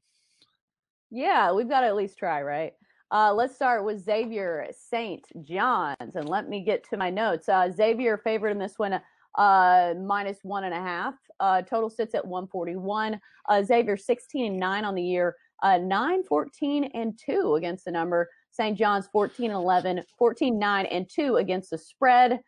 [1.10, 2.72] Yeah, we've got to at least try, right?
[3.12, 5.24] Uh, let's start with Xavier St.
[5.42, 7.48] John's, and let me get to my notes.
[7.48, 9.00] Uh, Xavier favorite in this one,
[9.36, 11.14] uh, minus one and a half.
[11.40, 13.20] Uh, total sits at 141.
[13.48, 17.90] Uh, Xavier 16 and 9 on the year, uh, 9, 14 and 2 against the
[17.90, 18.28] number.
[18.52, 18.78] St.
[18.78, 22.38] John's 14 and 11, 14, 9 and 2 against the spread.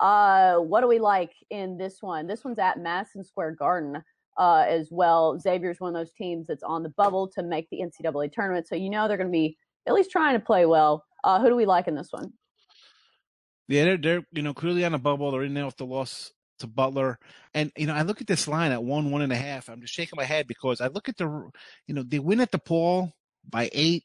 [0.00, 2.26] Uh, what do we like in this one?
[2.26, 4.02] This one's at Madison Square Garden
[4.38, 5.38] uh, as well.
[5.38, 8.74] Xavier's one of those teams that's on the bubble to make the NCAA tournament, so
[8.74, 9.56] you know they're going to be
[9.86, 11.04] at least trying to play well.
[11.24, 12.32] Uh, who do we like in this one?
[13.68, 15.30] Yeah, they're they're you know clearly on a bubble.
[15.30, 17.18] They're in there with the loss to Butler,
[17.54, 19.68] and you know I look at this line at one one and a half.
[19.68, 21.50] I'm just shaking my head because I look at the
[21.86, 23.12] you know they win at DePaul
[23.48, 24.04] by eight.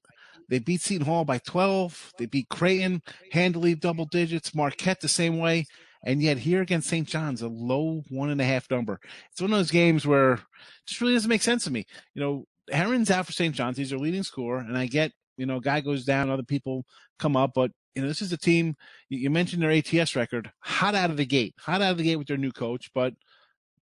[0.52, 2.12] They beat Seton Hall by twelve.
[2.18, 4.54] They beat Creighton handily double digits.
[4.54, 5.66] Marquette the same way,
[6.04, 7.08] and yet here against St.
[7.08, 9.00] John's a low one and a half number.
[9.32, 10.40] It's one of those games where it
[10.86, 11.86] just really doesn't make sense to me.
[12.14, 13.56] You know, Heron's out for St.
[13.56, 13.78] John's.
[13.78, 16.84] He's their leading scorer, and I get you know guy goes down, other people
[17.18, 18.76] come up, but you know this is a team
[19.08, 22.18] you mentioned their ATS record, hot out of the gate, hot out of the gate
[22.18, 23.14] with their new coach, but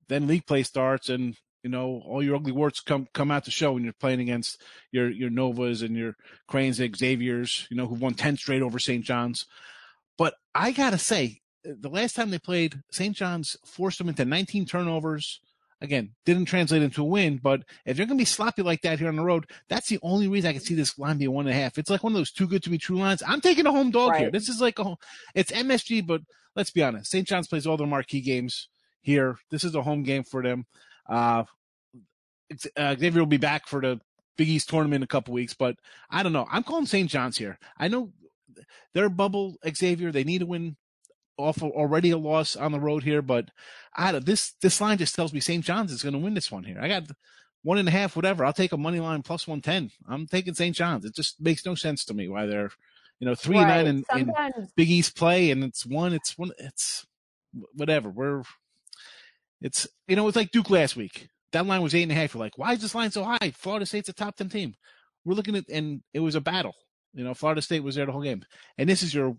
[0.08, 3.52] then league play starts and you know all your ugly warts come come out to
[3.52, 6.16] show when you're playing against your your Novas and your
[6.48, 9.04] Cranes and Xaviers, you know who've won ten straight over St.
[9.04, 9.46] John's.
[10.18, 13.16] But I gotta say, eh, the last time they played, St.
[13.16, 15.40] John's forced them into 19 turnovers.
[15.82, 19.00] Again, didn't translate into a win, but if you're going to be sloppy like that
[19.00, 21.48] here on the road, that's the only reason I can see this line being one
[21.48, 21.78] and a half.
[21.78, 23.24] It's like one of those too good to be true lines.
[23.26, 24.30] I'm taking a home dog here.
[24.30, 24.98] This is like a,
[25.36, 26.20] it's MSG, but
[26.54, 27.10] let's be honest.
[27.10, 27.26] St.
[27.26, 28.68] John's plays all their marquee games
[29.00, 29.38] here.
[29.52, 30.66] This is a home game for them.
[31.10, 31.44] Uh,
[32.78, 34.00] uh, Xavier will be back for the
[34.38, 35.76] Big East tournament in a couple weeks, but
[36.10, 36.48] I don't know.
[36.52, 37.10] I'm calling St.
[37.10, 37.58] John's here.
[37.78, 38.12] I know
[38.94, 40.12] they're bubble Xavier.
[40.12, 40.76] They need to win
[41.38, 43.50] off already a loss on the road here, but
[43.96, 45.64] I don't, this this line just tells me St.
[45.64, 46.78] John's is going to win this one here.
[46.82, 47.04] I got
[47.64, 48.46] one and a half, whatever.
[48.46, 49.92] I'll take a money line plus one ten.
[50.08, 50.76] I'm taking St.
[50.76, 51.06] John's.
[51.06, 52.72] It just makes no sense to me why they're
[53.20, 53.86] you know three and Right.
[53.86, 56.14] nine in, in Big East play, and it's one.
[56.14, 56.52] It's one.
[56.58, 57.06] It's
[57.74, 58.10] whatever.
[58.10, 58.44] We're
[59.62, 61.28] it's you know it's like Duke last week.
[61.52, 62.34] That line was eight and a half.
[62.34, 63.52] You're like, why is this line so high?
[63.56, 64.74] Florida State's a top ten team.
[65.26, 66.74] We're looking at, and it was a battle.
[67.14, 68.44] You know, Florida State was there the whole game,
[68.78, 69.36] and this is your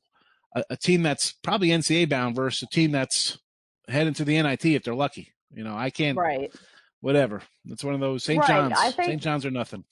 [0.55, 3.39] a, a team that's probably NCAA bound versus a team that's
[3.89, 5.33] heading to the NIT if they're lucky.
[5.53, 6.19] You know, I can't.
[6.19, 6.53] right.
[7.01, 7.43] Whatever.
[7.67, 8.39] It's one of those St.
[8.41, 8.95] Right, John's.
[8.95, 9.23] St.
[9.23, 9.85] John's are nothing.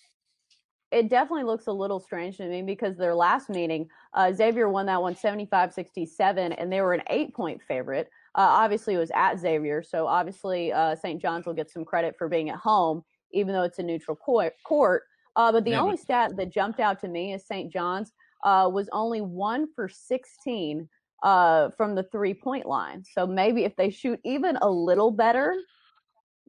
[0.90, 4.86] it definitely looks a little strange to me because their last meeting, uh, Xavier won
[4.86, 8.10] that one 75 67, and they were an eight point favorite.
[8.34, 11.20] Uh, obviously, it was at Xavier, so obviously uh, St.
[11.20, 14.52] John's will get some credit for being at home, even though it's a neutral court.
[14.64, 15.02] court.
[15.36, 17.72] Uh, but the Yeah, only but- stat that jumped out to me is St.
[17.72, 18.12] John's
[18.44, 20.88] uh, was only one for 16
[21.24, 23.02] uh, from the three point line.
[23.04, 25.56] So maybe if they shoot even a little better,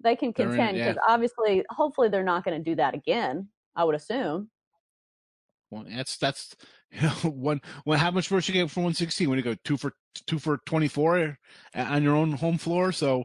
[0.04, 0.88] they can They're in it, contend yeah.
[0.92, 3.48] because obviously, hopefully, they're not going to do that again.
[3.76, 4.50] I would assume.
[5.72, 6.56] Well, that's that's
[6.92, 7.62] you know, one.
[7.86, 9.94] Well, how much worse you get for one sixteen when you go two for
[10.28, 11.38] two for twenty four
[11.76, 12.92] on your own home floor?
[12.92, 13.24] So,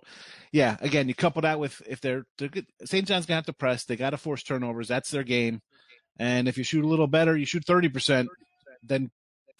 [0.52, 3.06] yeah, again, you couple that with if they're, they're good, St.
[3.06, 3.84] John's gonna have to press.
[3.84, 4.88] They got to force turnovers.
[4.88, 5.60] That's their game.
[6.18, 8.28] And if you shoot a little better, you shoot thirty percent,
[8.82, 9.10] then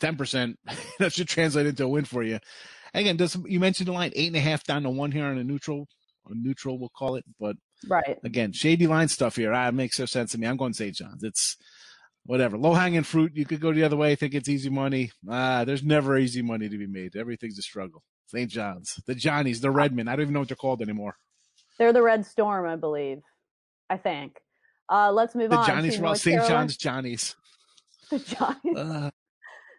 [0.01, 0.59] ten percent.
[0.99, 2.39] that should translate into a win for you.
[2.93, 5.39] Again, does you mentioned the line eight and a half down to one here on
[5.39, 5.89] a neutral,
[6.29, 7.57] a neutral we'll call it, but
[7.89, 8.19] Right.
[8.25, 9.53] again, shady line stuff here.
[9.53, 10.47] Ah, it makes no sense to me.
[10.47, 10.95] I'm going St.
[10.95, 11.23] John's.
[11.25, 11.57] It's
[12.27, 12.57] whatever.
[12.59, 13.33] Low hanging fruit.
[13.35, 15.13] You could go the other way, think it's easy money.
[15.29, 17.17] Ah, there's never easy money to be made.
[17.17, 18.03] Everything's a struggle.
[18.27, 18.51] St.
[18.51, 20.09] John's, the Johnnies, the Redmen.
[20.09, 21.17] I don't even know what they're called anymore.
[21.79, 23.21] They're the Red Storm, I believe.
[23.91, 24.39] I think.
[24.89, 25.67] Uh, let's move The on.
[25.67, 26.47] Johnnies from St.
[26.47, 27.37] John's Johnnies.
[28.11, 28.77] The Johnnies.
[28.77, 29.11] Uh,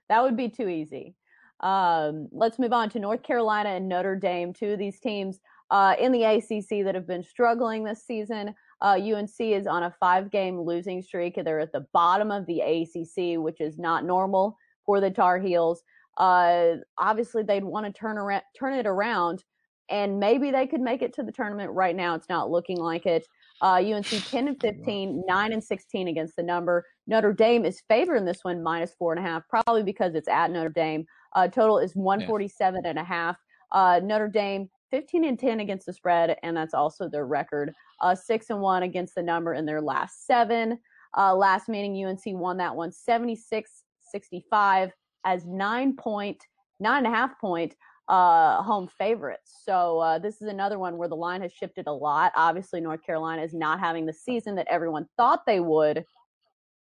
[0.09, 1.13] that would be too easy.
[1.59, 5.95] Um, let's move on to North Carolina and Notre Dame, two of these teams uh,
[5.99, 8.55] in the ACC that have been struggling this season.
[8.81, 11.39] Uh, UNC is on a five game losing streak.
[11.43, 15.81] They're at the bottom of the ACC, which is not normal for the Tar Heels.
[16.17, 19.43] Uh, obviously, they'd want to turn around, turn it around,
[19.89, 21.71] and maybe they could make it to the tournament.
[21.71, 23.25] Right now, it's not looking like it.
[23.61, 26.85] Uh, UNC 10 and 15, 9 and 16 against the number.
[27.07, 30.27] Notre Dame is favored in this one, minus four and a half, probably because it's
[30.27, 31.05] at Notre Dame.
[31.35, 33.37] Uh, total is 147 and a half.
[33.71, 37.73] Uh, Notre Dame 15 and 10 against the spread, and that's also their record.
[38.01, 40.79] Uh, six and one against the number in their last seven.
[41.17, 44.91] Uh, last meeting, UNC won that one 76 65
[45.25, 46.45] as nine point,
[46.79, 47.75] nine and a half point
[48.07, 49.61] uh, home favorites.
[49.63, 52.31] So uh, this is another one where the line has shifted a lot.
[52.35, 56.05] Obviously, North Carolina is not having the season that everyone thought they would,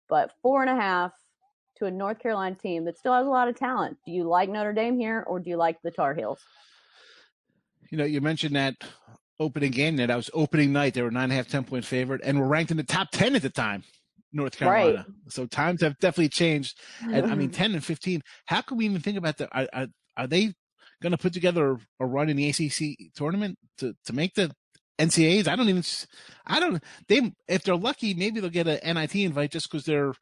[0.08, 1.12] but four and a half
[1.78, 3.98] to a North Carolina team that still has a lot of talent.
[4.06, 6.40] Do you like Notre Dame here, or do you like the Tar Heels?
[7.92, 8.76] You know, you mentioned that
[9.40, 10.94] opening game that I was opening night.
[10.94, 13.10] They were nine and a half, 10 point favorite and were ranked in the top
[13.12, 13.84] 10 at the time.
[14.32, 14.98] North Carolina.
[14.98, 15.06] Right.
[15.30, 16.78] So times have definitely changed.
[17.02, 17.64] And I mean, mm-hmm.
[17.64, 19.50] 10 and 15, how can we even think about that?
[19.52, 20.54] Are, are, are they
[21.02, 24.52] going to put together a run in the ACC tournament to, to make the
[25.00, 25.48] NCAAs?
[25.48, 25.84] I don't even,
[26.46, 30.14] I don't, they, if they're lucky, maybe they'll get a NIT invite just because they're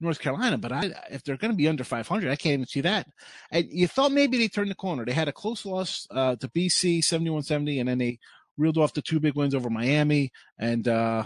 [0.00, 0.58] North Carolina.
[0.58, 3.06] But I, if they're going to be under 500, I can't even see that.
[3.50, 5.04] And you thought maybe they turned the corner.
[5.04, 8.18] They had a close loss uh, to BC 71 70, and then they
[8.56, 11.24] reeled off the two big wins over Miami and, uh,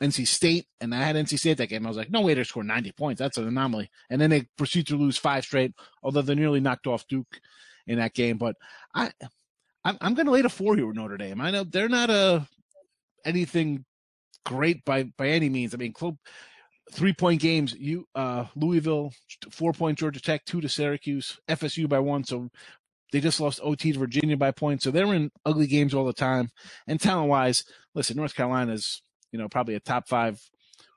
[0.00, 1.84] NC State, and I had NC State that game.
[1.84, 3.18] I was like, no way, they score 90 points.
[3.18, 3.90] That's an anomaly.
[4.10, 7.40] And then they proceed to lose five straight, although they nearly knocked off Duke
[7.86, 8.38] in that game.
[8.38, 8.54] But
[8.94, 9.10] I,
[9.84, 11.40] I'm, I'm going to lay the four here with Notre Dame.
[11.40, 12.44] I know they're not a uh,
[13.24, 13.84] anything
[14.44, 15.74] great by by any means.
[15.74, 16.16] I mean, club
[16.92, 17.74] three point games.
[17.74, 19.12] You uh, Louisville
[19.50, 22.24] four point Georgia Tech two to Syracuse FSU by one.
[22.24, 22.50] So
[23.12, 24.84] they just lost OT to Virginia by points.
[24.84, 26.50] So they're in ugly games all the time.
[26.86, 30.40] And talent wise, listen, North Carolina's you know, probably a top five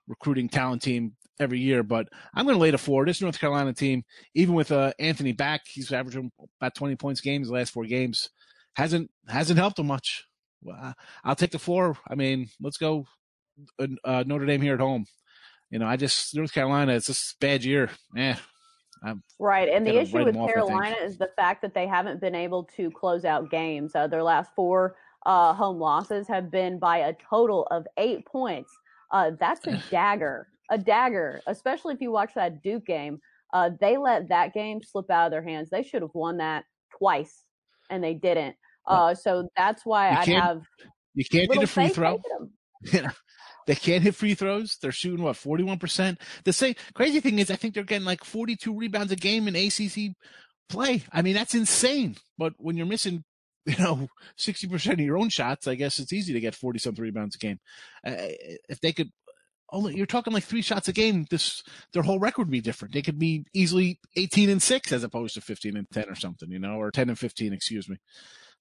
[0.07, 1.83] recruiting talent team every year.
[1.83, 3.05] But I'm going to lay the four.
[3.05, 4.03] This North Carolina team,
[4.35, 8.29] even with uh, Anthony back, he's averaging about 20 points games last four games.
[8.75, 10.25] Hasn't hasn't helped him much.
[10.63, 11.97] Well, I'll take the four.
[12.07, 13.05] I mean, let's go
[14.05, 15.05] uh, Notre Dame here at home.
[15.71, 16.93] You know, I just North Carolina.
[16.93, 17.89] It's just bad year.
[18.15, 18.37] Yeah.
[19.03, 22.65] I'm right, and the issue with Carolina is the fact that they haven't been able
[22.75, 23.95] to close out games.
[23.95, 28.71] Uh, their last four uh, home losses have been by a total of eight points.
[29.09, 33.19] Uh, that's a dagger, a dagger, especially if you watch that Duke game.
[33.53, 35.69] Uh, they let that game slip out of their hands.
[35.71, 37.43] They should have won that twice,
[37.89, 38.55] and they didn't.
[38.85, 40.61] Uh, so that's why I have.
[41.15, 42.21] You can't get a free throw.
[43.67, 44.77] they can't hit free throws.
[44.81, 46.19] They're shooting what forty one percent.
[46.45, 49.47] The same crazy thing is, I think they're getting like forty two rebounds a game
[49.47, 50.15] in ACC
[50.69, 51.03] play.
[51.11, 52.15] I mean, that's insane.
[52.37, 53.23] But when you're missing
[53.65, 57.03] you know, 60% of your own shots, I guess it's easy to get 40 something
[57.03, 57.59] rebounds a game.
[58.05, 58.15] Uh,
[58.69, 59.11] if they could
[59.71, 62.93] only, you're talking like three shots a game, this, their whole record would be different.
[62.93, 66.49] They could be easily 18 and six as opposed to 15 and 10 or something,
[66.51, 67.97] you know, or 10 and 15, excuse me.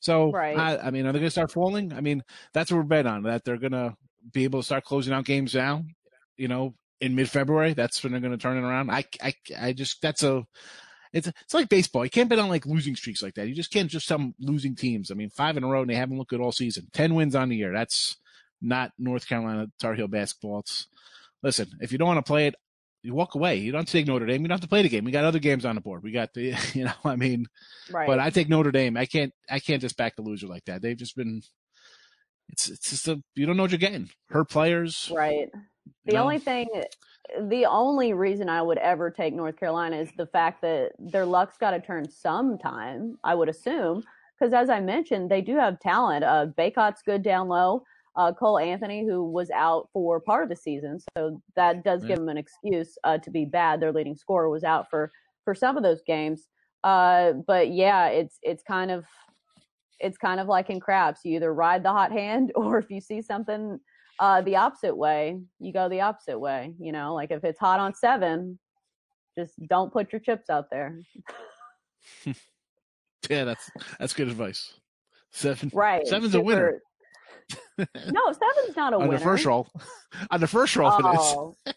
[0.00, 0.56] So, right.
[0.56, 1.92] I, I mean, are they going to start falling?
[1.92, 3.94] I mean, that's what we're bet on, that they're going to
[4.32, 5.84] be able to start closing out games now,
[6.36, 7.74] you know, in mid February.
[7.74, 8.90] That's when they're going to turn it around.
[8.90, 10.46] I, I, I just, that's a,
[11.12, 12.04] it's it's like baseball.
[12.04, 13.48] You can't bet on like losing streaks like that.
[13.48, 15.10] You just can't just some losing teams.
[15.10, 16.86] I mean, five in a row and they haven't looked good all season.
[16.92, 17.72] Ten wins on the year.
[17.72, 18.16] That's
[18.62, 20.60] not North Carolina Tar Heel basketball.
[20.60, 20.86] It's
[21.42, 21.68] listen.
[21.80, 22.54] If you don't want to play it,
[23.02, 23.56] you walk away.
[23.56, 24.42] You don't have to take Notre Dame.
[24.42, 25.04] You don't have to play the game.
[25.04, 26.02] We got other games on the board.
[26.02, 27.46] We got the, you know, I mean,
[27.90, 28.06] right.
[28.06, 28.96] but I take Notre Dame.
[28.96, 30.82] I can't, I can't just back the loser like that.
[30.82, 31.42] They've just been,
[32.52, 34.10] it's, it's just a, you don't know what you're getting.
[34.28, 35.10] Her players.
[35.14, 35.50] Right.
[36.04, 36.22] The know?
[36.22, 36.68] only thing
[37.38, 41.56] the only reason I would ever take North Carolina is the fact that their luck's
[41.56, 44.02] got to turn sometime, I would assume.
[44.38, 46.24] Because as I mentioned, they do have talent.
[46.24, 47.84] Uh, Bacot's good down low.
[48.16, 52.16] Uh, Cole Anthony, who was out for part of the season, so that does give
[52.16, 53.80] them an excuse uh, to be bad.
[53.80, 55.12] Their leading scorer was out for
[55.44, 56.48] for some of those games.
[56.82, 59.04] Uh, but yeah, it's it's kind of
[60.00, 61.20] it's kind of like in craps.
[61.24, 63.78] You either ride the hot hand, or if you see something
[64.18, 66.74] uh, the opposite way, you go the opposite way.
[66.78, 68.58] You know, like if it's hot on seven,
[69.38, 70.98] just don't put your chips out there.
[73.28, 74.74] yeah, that's that's good advice.
[75.32, 76.06] Seven, right?
[76.06, 76.42] Seven's Super.
[76.42, 76.82] a winner.
[77.78, 79.18] no, seven's not a on winner.
[79.18, 79.68] the first roll.
[80.32, 81.56] On the first roll, oh.
[81.66, 81.76] it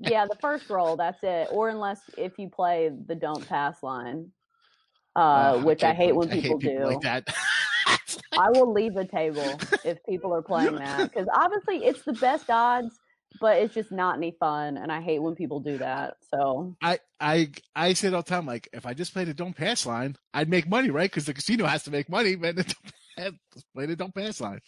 [0.00, 0.10] is.
[0.10, 0.96] yeah, the first roll.
[0.96, 1.48] That's it.
[1.50, 4.30] Or unless if you play the don't pass line,
[5.16, 6.84] uh, which I, I hate when people, hate people do.
[6.94, 7.34] like that.
[8.38, 12.50] I will leave the table if people are playing that because obviously it's the best
[12.50, 12.94] odds,
[13.40, 16.16] but it's just not any fun, and I hate when people do that.
[16.32, 19.34] So I I I say it all the time, like if I just played a
[19.34, 21.10] don't pass line, I'd make money, right?
[21.10, 22.56] Because the casino has to make money, but
[23.16, 24.60] play the don't pass line.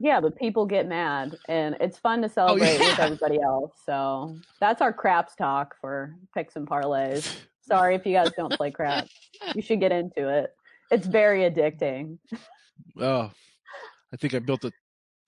[0.00, 2.88] yeah, but people get mad, and it's fun to oh, celebrate oh, yeah.
[2.90, 3.72] with everybody else.
[3.84, 7.36] So that's our craps talk for picks and parlays.
[7.62, 9.06] Sorry if you guys don't play crap.
[9.54, 10.50] You should get into it.
[10.90, 12.18] It's very addicting.
[13.00, 13.30] Oh,
[14.12, 14.72] I think I built a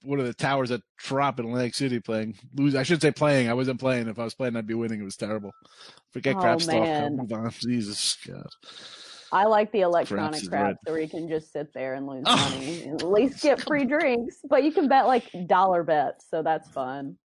[0.03, 2.37] one of the towers at Trop in Atlantic City playing.
[2.57, 2.75] Lose.
[2.75, 3.49] I should say playing.
[3.49, 4.07] I wasn't playing.
[4.09, 5.01] If I was playing, I'd be winning.
[5.01, 5.51] It was terrible.
[6.13, 7.11] Forget Oh, crap stuff.
[7.13, 7.51] Move on.
[7.61, 8.47] Jesus God.
[9.33, 12.51] I like the electronic crap so where you can just sit there and lose Oh.
[12.51, 12.85] money.
[12.89, 17.17] At least get free drinks, but you can bet like dollar bets, so that's fun.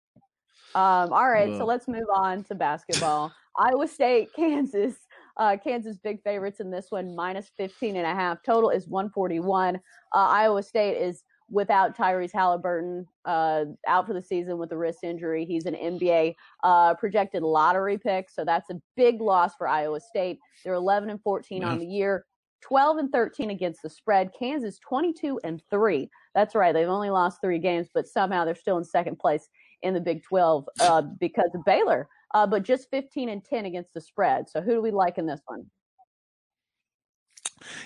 [0.74, 3.32] Um, all right, so let's move on to basketball.
[3.58, 4.94] Iowa State, Kansas.
[5.36, 8.42] Uh, Kansas big favorites in this one, minus 15 and a half.
[8.42, 9.76] Total is 141.
[9.76, 9.78] Uh,
[10.12, 15.44] Iowa State is without Tyrese Haliburton, uh, out for the season with a wrist injury.
[15.44, 20.38] He's an NBA uh, projected lottery pick, so that's a big loss for Iowa State.
[20.64, 22.26] They're 11 and 14 on the year,
[22.60, 24.30] 12 and 13 against the spread.
[24.38, 26.08] Kansas 22 and 3.
[26.34, 26.72] That's right.
[26.72, 29.48] They've only lost three games, but somehow they're still in second place
[29.82, 33.94] in the Big 12 uh, because of Baylor, uh, but just 15 and 10 against
[33.94, 34.48] the spread.
[34.48, 35.66] So who do we like in this one?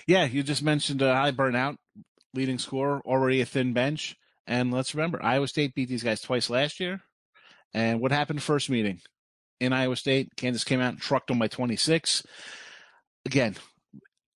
[0.07, 1.77] Yeah, you just mentioned uh, Haliburton,
[2.33, 4.15] leading scorer, already a thin bench.
[4.47, 7.01] And let's remember, Iowa State beat these guys twice last year.
[7.73, 9.01] And what happened first meeting?
[9.59, 12.23] In Iowa State, Kansas came out and trucked them by 26.
[13.25, 13.55] Again,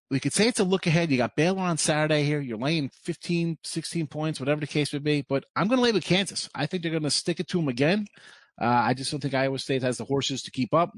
[0.10, 1.12] we could say it's a look ahead.
[1.12, 2.40] You got Baylor on Saturday here.
[2.40, 5.26] You're laying 15, 16 points, whatever the case may be.
[5.28, 6.50] But I'm going to lay with Kansas.
[6.56, 8.08] I think they're going to stick it to them again.
[8.62, 10.94] Uh, I just don't think Iowa State has the horses to keep up.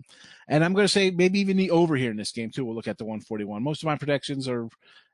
[0.47, 2.65] And I'm going to say maybe even the over here in this game, too.
[2.65, 3.61] We'll look at the 141.
[3.61, 4.67] Most of my predictions are,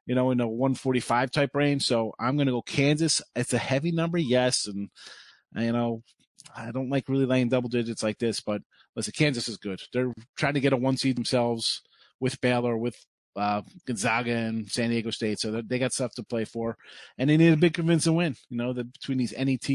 [0.06, 1.86] you know, in the 145 type range.
[1.86, 3.22] So I'm going to go Kansas.
[3.36, 4.68] It's a heavy number, yes.
[4.68, 4.90] And,
[5.56, 6.04] you know,
[6.56, 8.62] I don't like really laying double digits like this, but
[8.96, 9.82] listen, Kansas is good.
[9.94, 11.82] They're trying to get a one seed themselves
[12.20, 13.06] with Baylor, with
[13.38, 16.78] uh, Gonzaga and San Diego State, so they got stuff to play for,
[17.18, 18.36] and they need a big convincing win.
[18.50, 19.70] You know, the, between these NET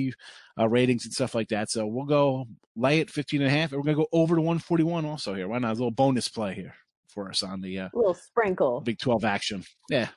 [0.58, 1.70] uh, ratings and stuff like that.
[1.70, 2.46] So we'll go
[2.76, 5.48] lay it 15 and a half, and we're gonna go over to 141 also here.
[5.48, 6.74] Why not a little bonus play here
[7.08, 8.80] for us on the uh, little sprinkle.
[8.80, 9.64] Big 12 action?
[9.88, 10.08] Yeah,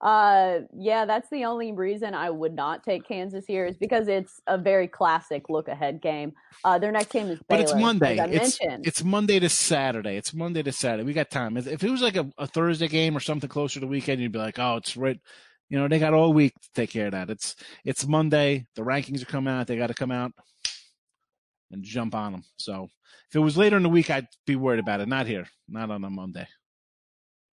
[0.00, 4.40] Uh, yeah, that's the only reason I would not take Kansas here is because it's
[4.46, 6.32] a very classic look ahead game.
[6.64, 7.44] Uh, their next game is Baylor.
[7.48, 8.16] but it's Monday.
[8.18, 8.86] It's mentioned.
[8.86, 10.16] it's Monday to Saturday.
[10.16, 11.04] It's Monday to Saturday.
[11.04, 11.58] We got time.
[11.58, 14.22] If if it was like a, a Thursday game or something closer to the weekend,
[14.22, 15.20] you'd be like, oh, it's right.
[15.68, 17.28] You know, they got all week to take care of that.
[17.28, 18.66] It's it's Monday.
[18.76, 19.66] The rankings are coming out.
[19.66, 20.32] They got to come out
[21.70, 22.42] and jump on them.
[22.56, 22.88] So
[23.28, 25.08] if it was later in the week, I'd be worried about it.
[25.08, 25.46] Not here.
[25.68, 26.48] Not on a Monday.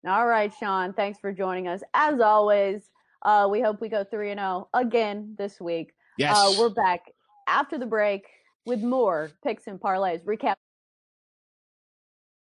[0.07, 0.93] All right, Sean.
[0.93, 1.83] Thanks for joining us.
[1.93, 2.91] As always,
[3.25, 5.95] uh, we hope we go 3 and 0 again this week.
[6.17, 6.37] Yes.
[6.37, 7.01] Uh, we're back
[7.49, 8.27] after the break
[8.67, 10.25] with more picks and parlays.
[10.25, 10.55] Recap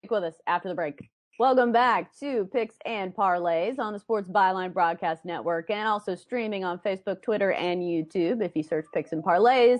[0.03, 1.09] Stick with us after the break.
[1.39, 6.65] Welcome back to Picks and Parlays on the Sports Byline Broadcast Network and also streaming
[6.65, 8.43] on Facebook, Twitter, and YouTube.
[8.43, 9.79] If you search Picks and Parlays,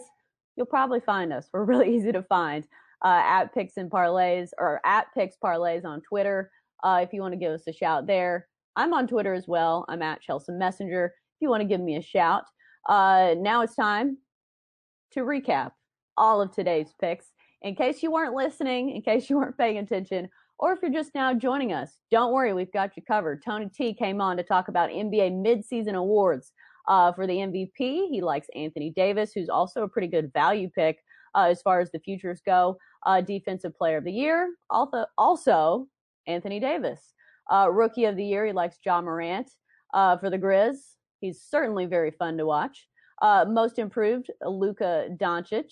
[0.56, 1.50] you'll probably find us.
[1.52, 2.64] We're really easy to find
[3.04, 6.50] uh, at Picks and Parlays or at Picks Parlays on Twitter.
[6.84, 9.86] Uh, if you want to give us a shout there, I'm on Twitter as well.
[9.88, 11.06] I'm at Chelsea Messenger.
[11.06, 12.44] If you want to give me a shout,
[12.90, 14.18] uh, now it's time
[15.12, 15.72] to recap
[16.18, 17.28] all of today's picks.
[17.62, 20.30] In case you weren't listening, in case you weren't paying attention,
[20.60, 23.42] or if you're just now joining us, don't worry, we've got you covered.
[23.44, 26.52] Tony T came on to talk about NBA midseason awards
[26.88, 28.10] uh, for the MVP.
[28.10, 31.00] He likes Anthony Davis, who's also a pretty good value pick
[31.36, 32.78] uh, as far as the futures go.
[33.06, 35.88] Uh, defensive Player of the Year, also, also
[36.28, 37.14] Anthony Davis.
[37.52, 39.50] Uh, rookie of the Year, he likes Ja Morant
[39.94, 40.78] uh, for the Grizz.
[41.20, 42.88] He's certainly very fun to watch.
[43.22, 45.72] Uh, most improved, Luka Doncic,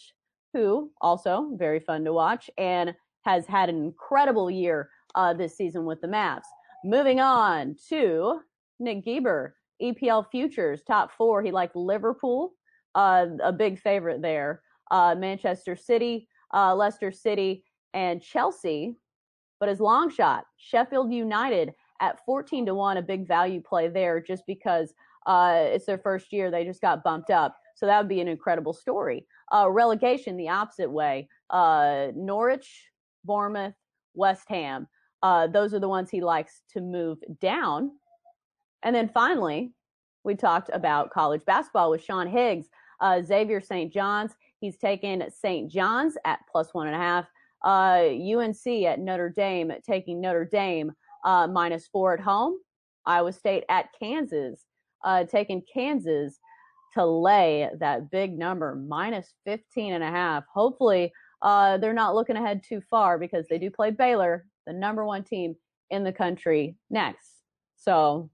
[0.54, 2.94] who also very fun to watch and
[3.24, 6.48] has had an incredible year uh, this season with the Mavs.
[6.84, 8.40] Moving on to
[8.80, 11.44] Nick Gieber, EPL futures top four.
[11.44, 12.54] He liked Liverpool,
[12.96, 14.62] uh, a big favorite there.
[14.90, 18.98] Uh, Manchester City, Leicester City, and Chelsea.
[19.62, 24.20] But his long shot, Sheffield United at 14 to 1, a big value play there
[24.20, 24.96] just because
[25.28, 26.50] uh, it's their first year.
[26.50, 27.56] They just got bumped up.
[27.76, 29.28] So that would be an incredible story.
[29.54, 31.30] Uh, relegation the opposite way.
[31.52, 32.90] Uh, Norwich,
[33.24, 33.76] Bournemouth,
[34.16, 34.88] West Ham.
[35.22, 37.92] Uh, those are the ones he likes to move down.
[38.82, 39.74] And then finally,
[40.24, 42.66] we talked about college basketball with Sean Higgs,
[43.00, 43.94] uh, Xavier St.
[43.94, 44.32] John's.
[44.60, 45.70] He's taken St.
[45.70, 47.28] John's at plus one and a half.
[47.64, 50.92] Uh, UNC at Notre Dame taking Notre Dame
[51.24, 52.58] uh, minus four at home.
[53.06, 54.66] Iowa State at Kansas,
[55.04, 56.40] uh, taking Kansas
[56.94, 60.44] to lay that big number minus 15 and a half.
[60.54, 65.06] Hopefully, uh, they're not looking ahead too far because they do play Baylor, the number
[65.06, 65.56] one team
[65.90, 67.42] in the country, next.
[67.78, 68.30] So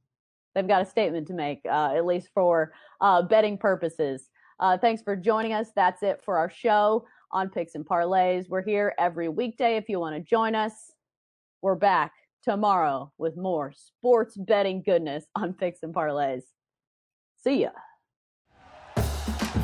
[0.53, 4.29] they've got a statement to make, uh, at least for uh, betting purposes.
[4.59, 5.69] Uh, thanks for joining us.
[5.75, 8.49] That's it for our show on Picks and Parlays.
[8.49, 10.73] We're here every weekday if you want to join us.
[11.61, 12.13] We're back
[12.43, 16.43] tomorrow with more sports betting goodness on Picks and Parlays.
[17.43, 17.69] See ya.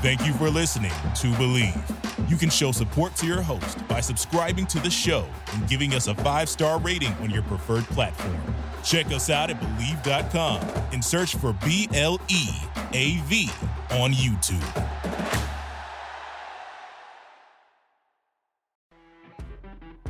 [0.02, 2.30] Thank you for listening to Bleav.
[2.30, 6.08] You can show support to your host by subscribing to the show and giving us
[6.08, 8.42] a five star rating on your preferred platform.
[8.84, 10.62] Check us out at Bleav.com
[10.92, 12.50] and search for B L E
[12.92, 13.50] A V
[13.92, 15.43] on YouTube.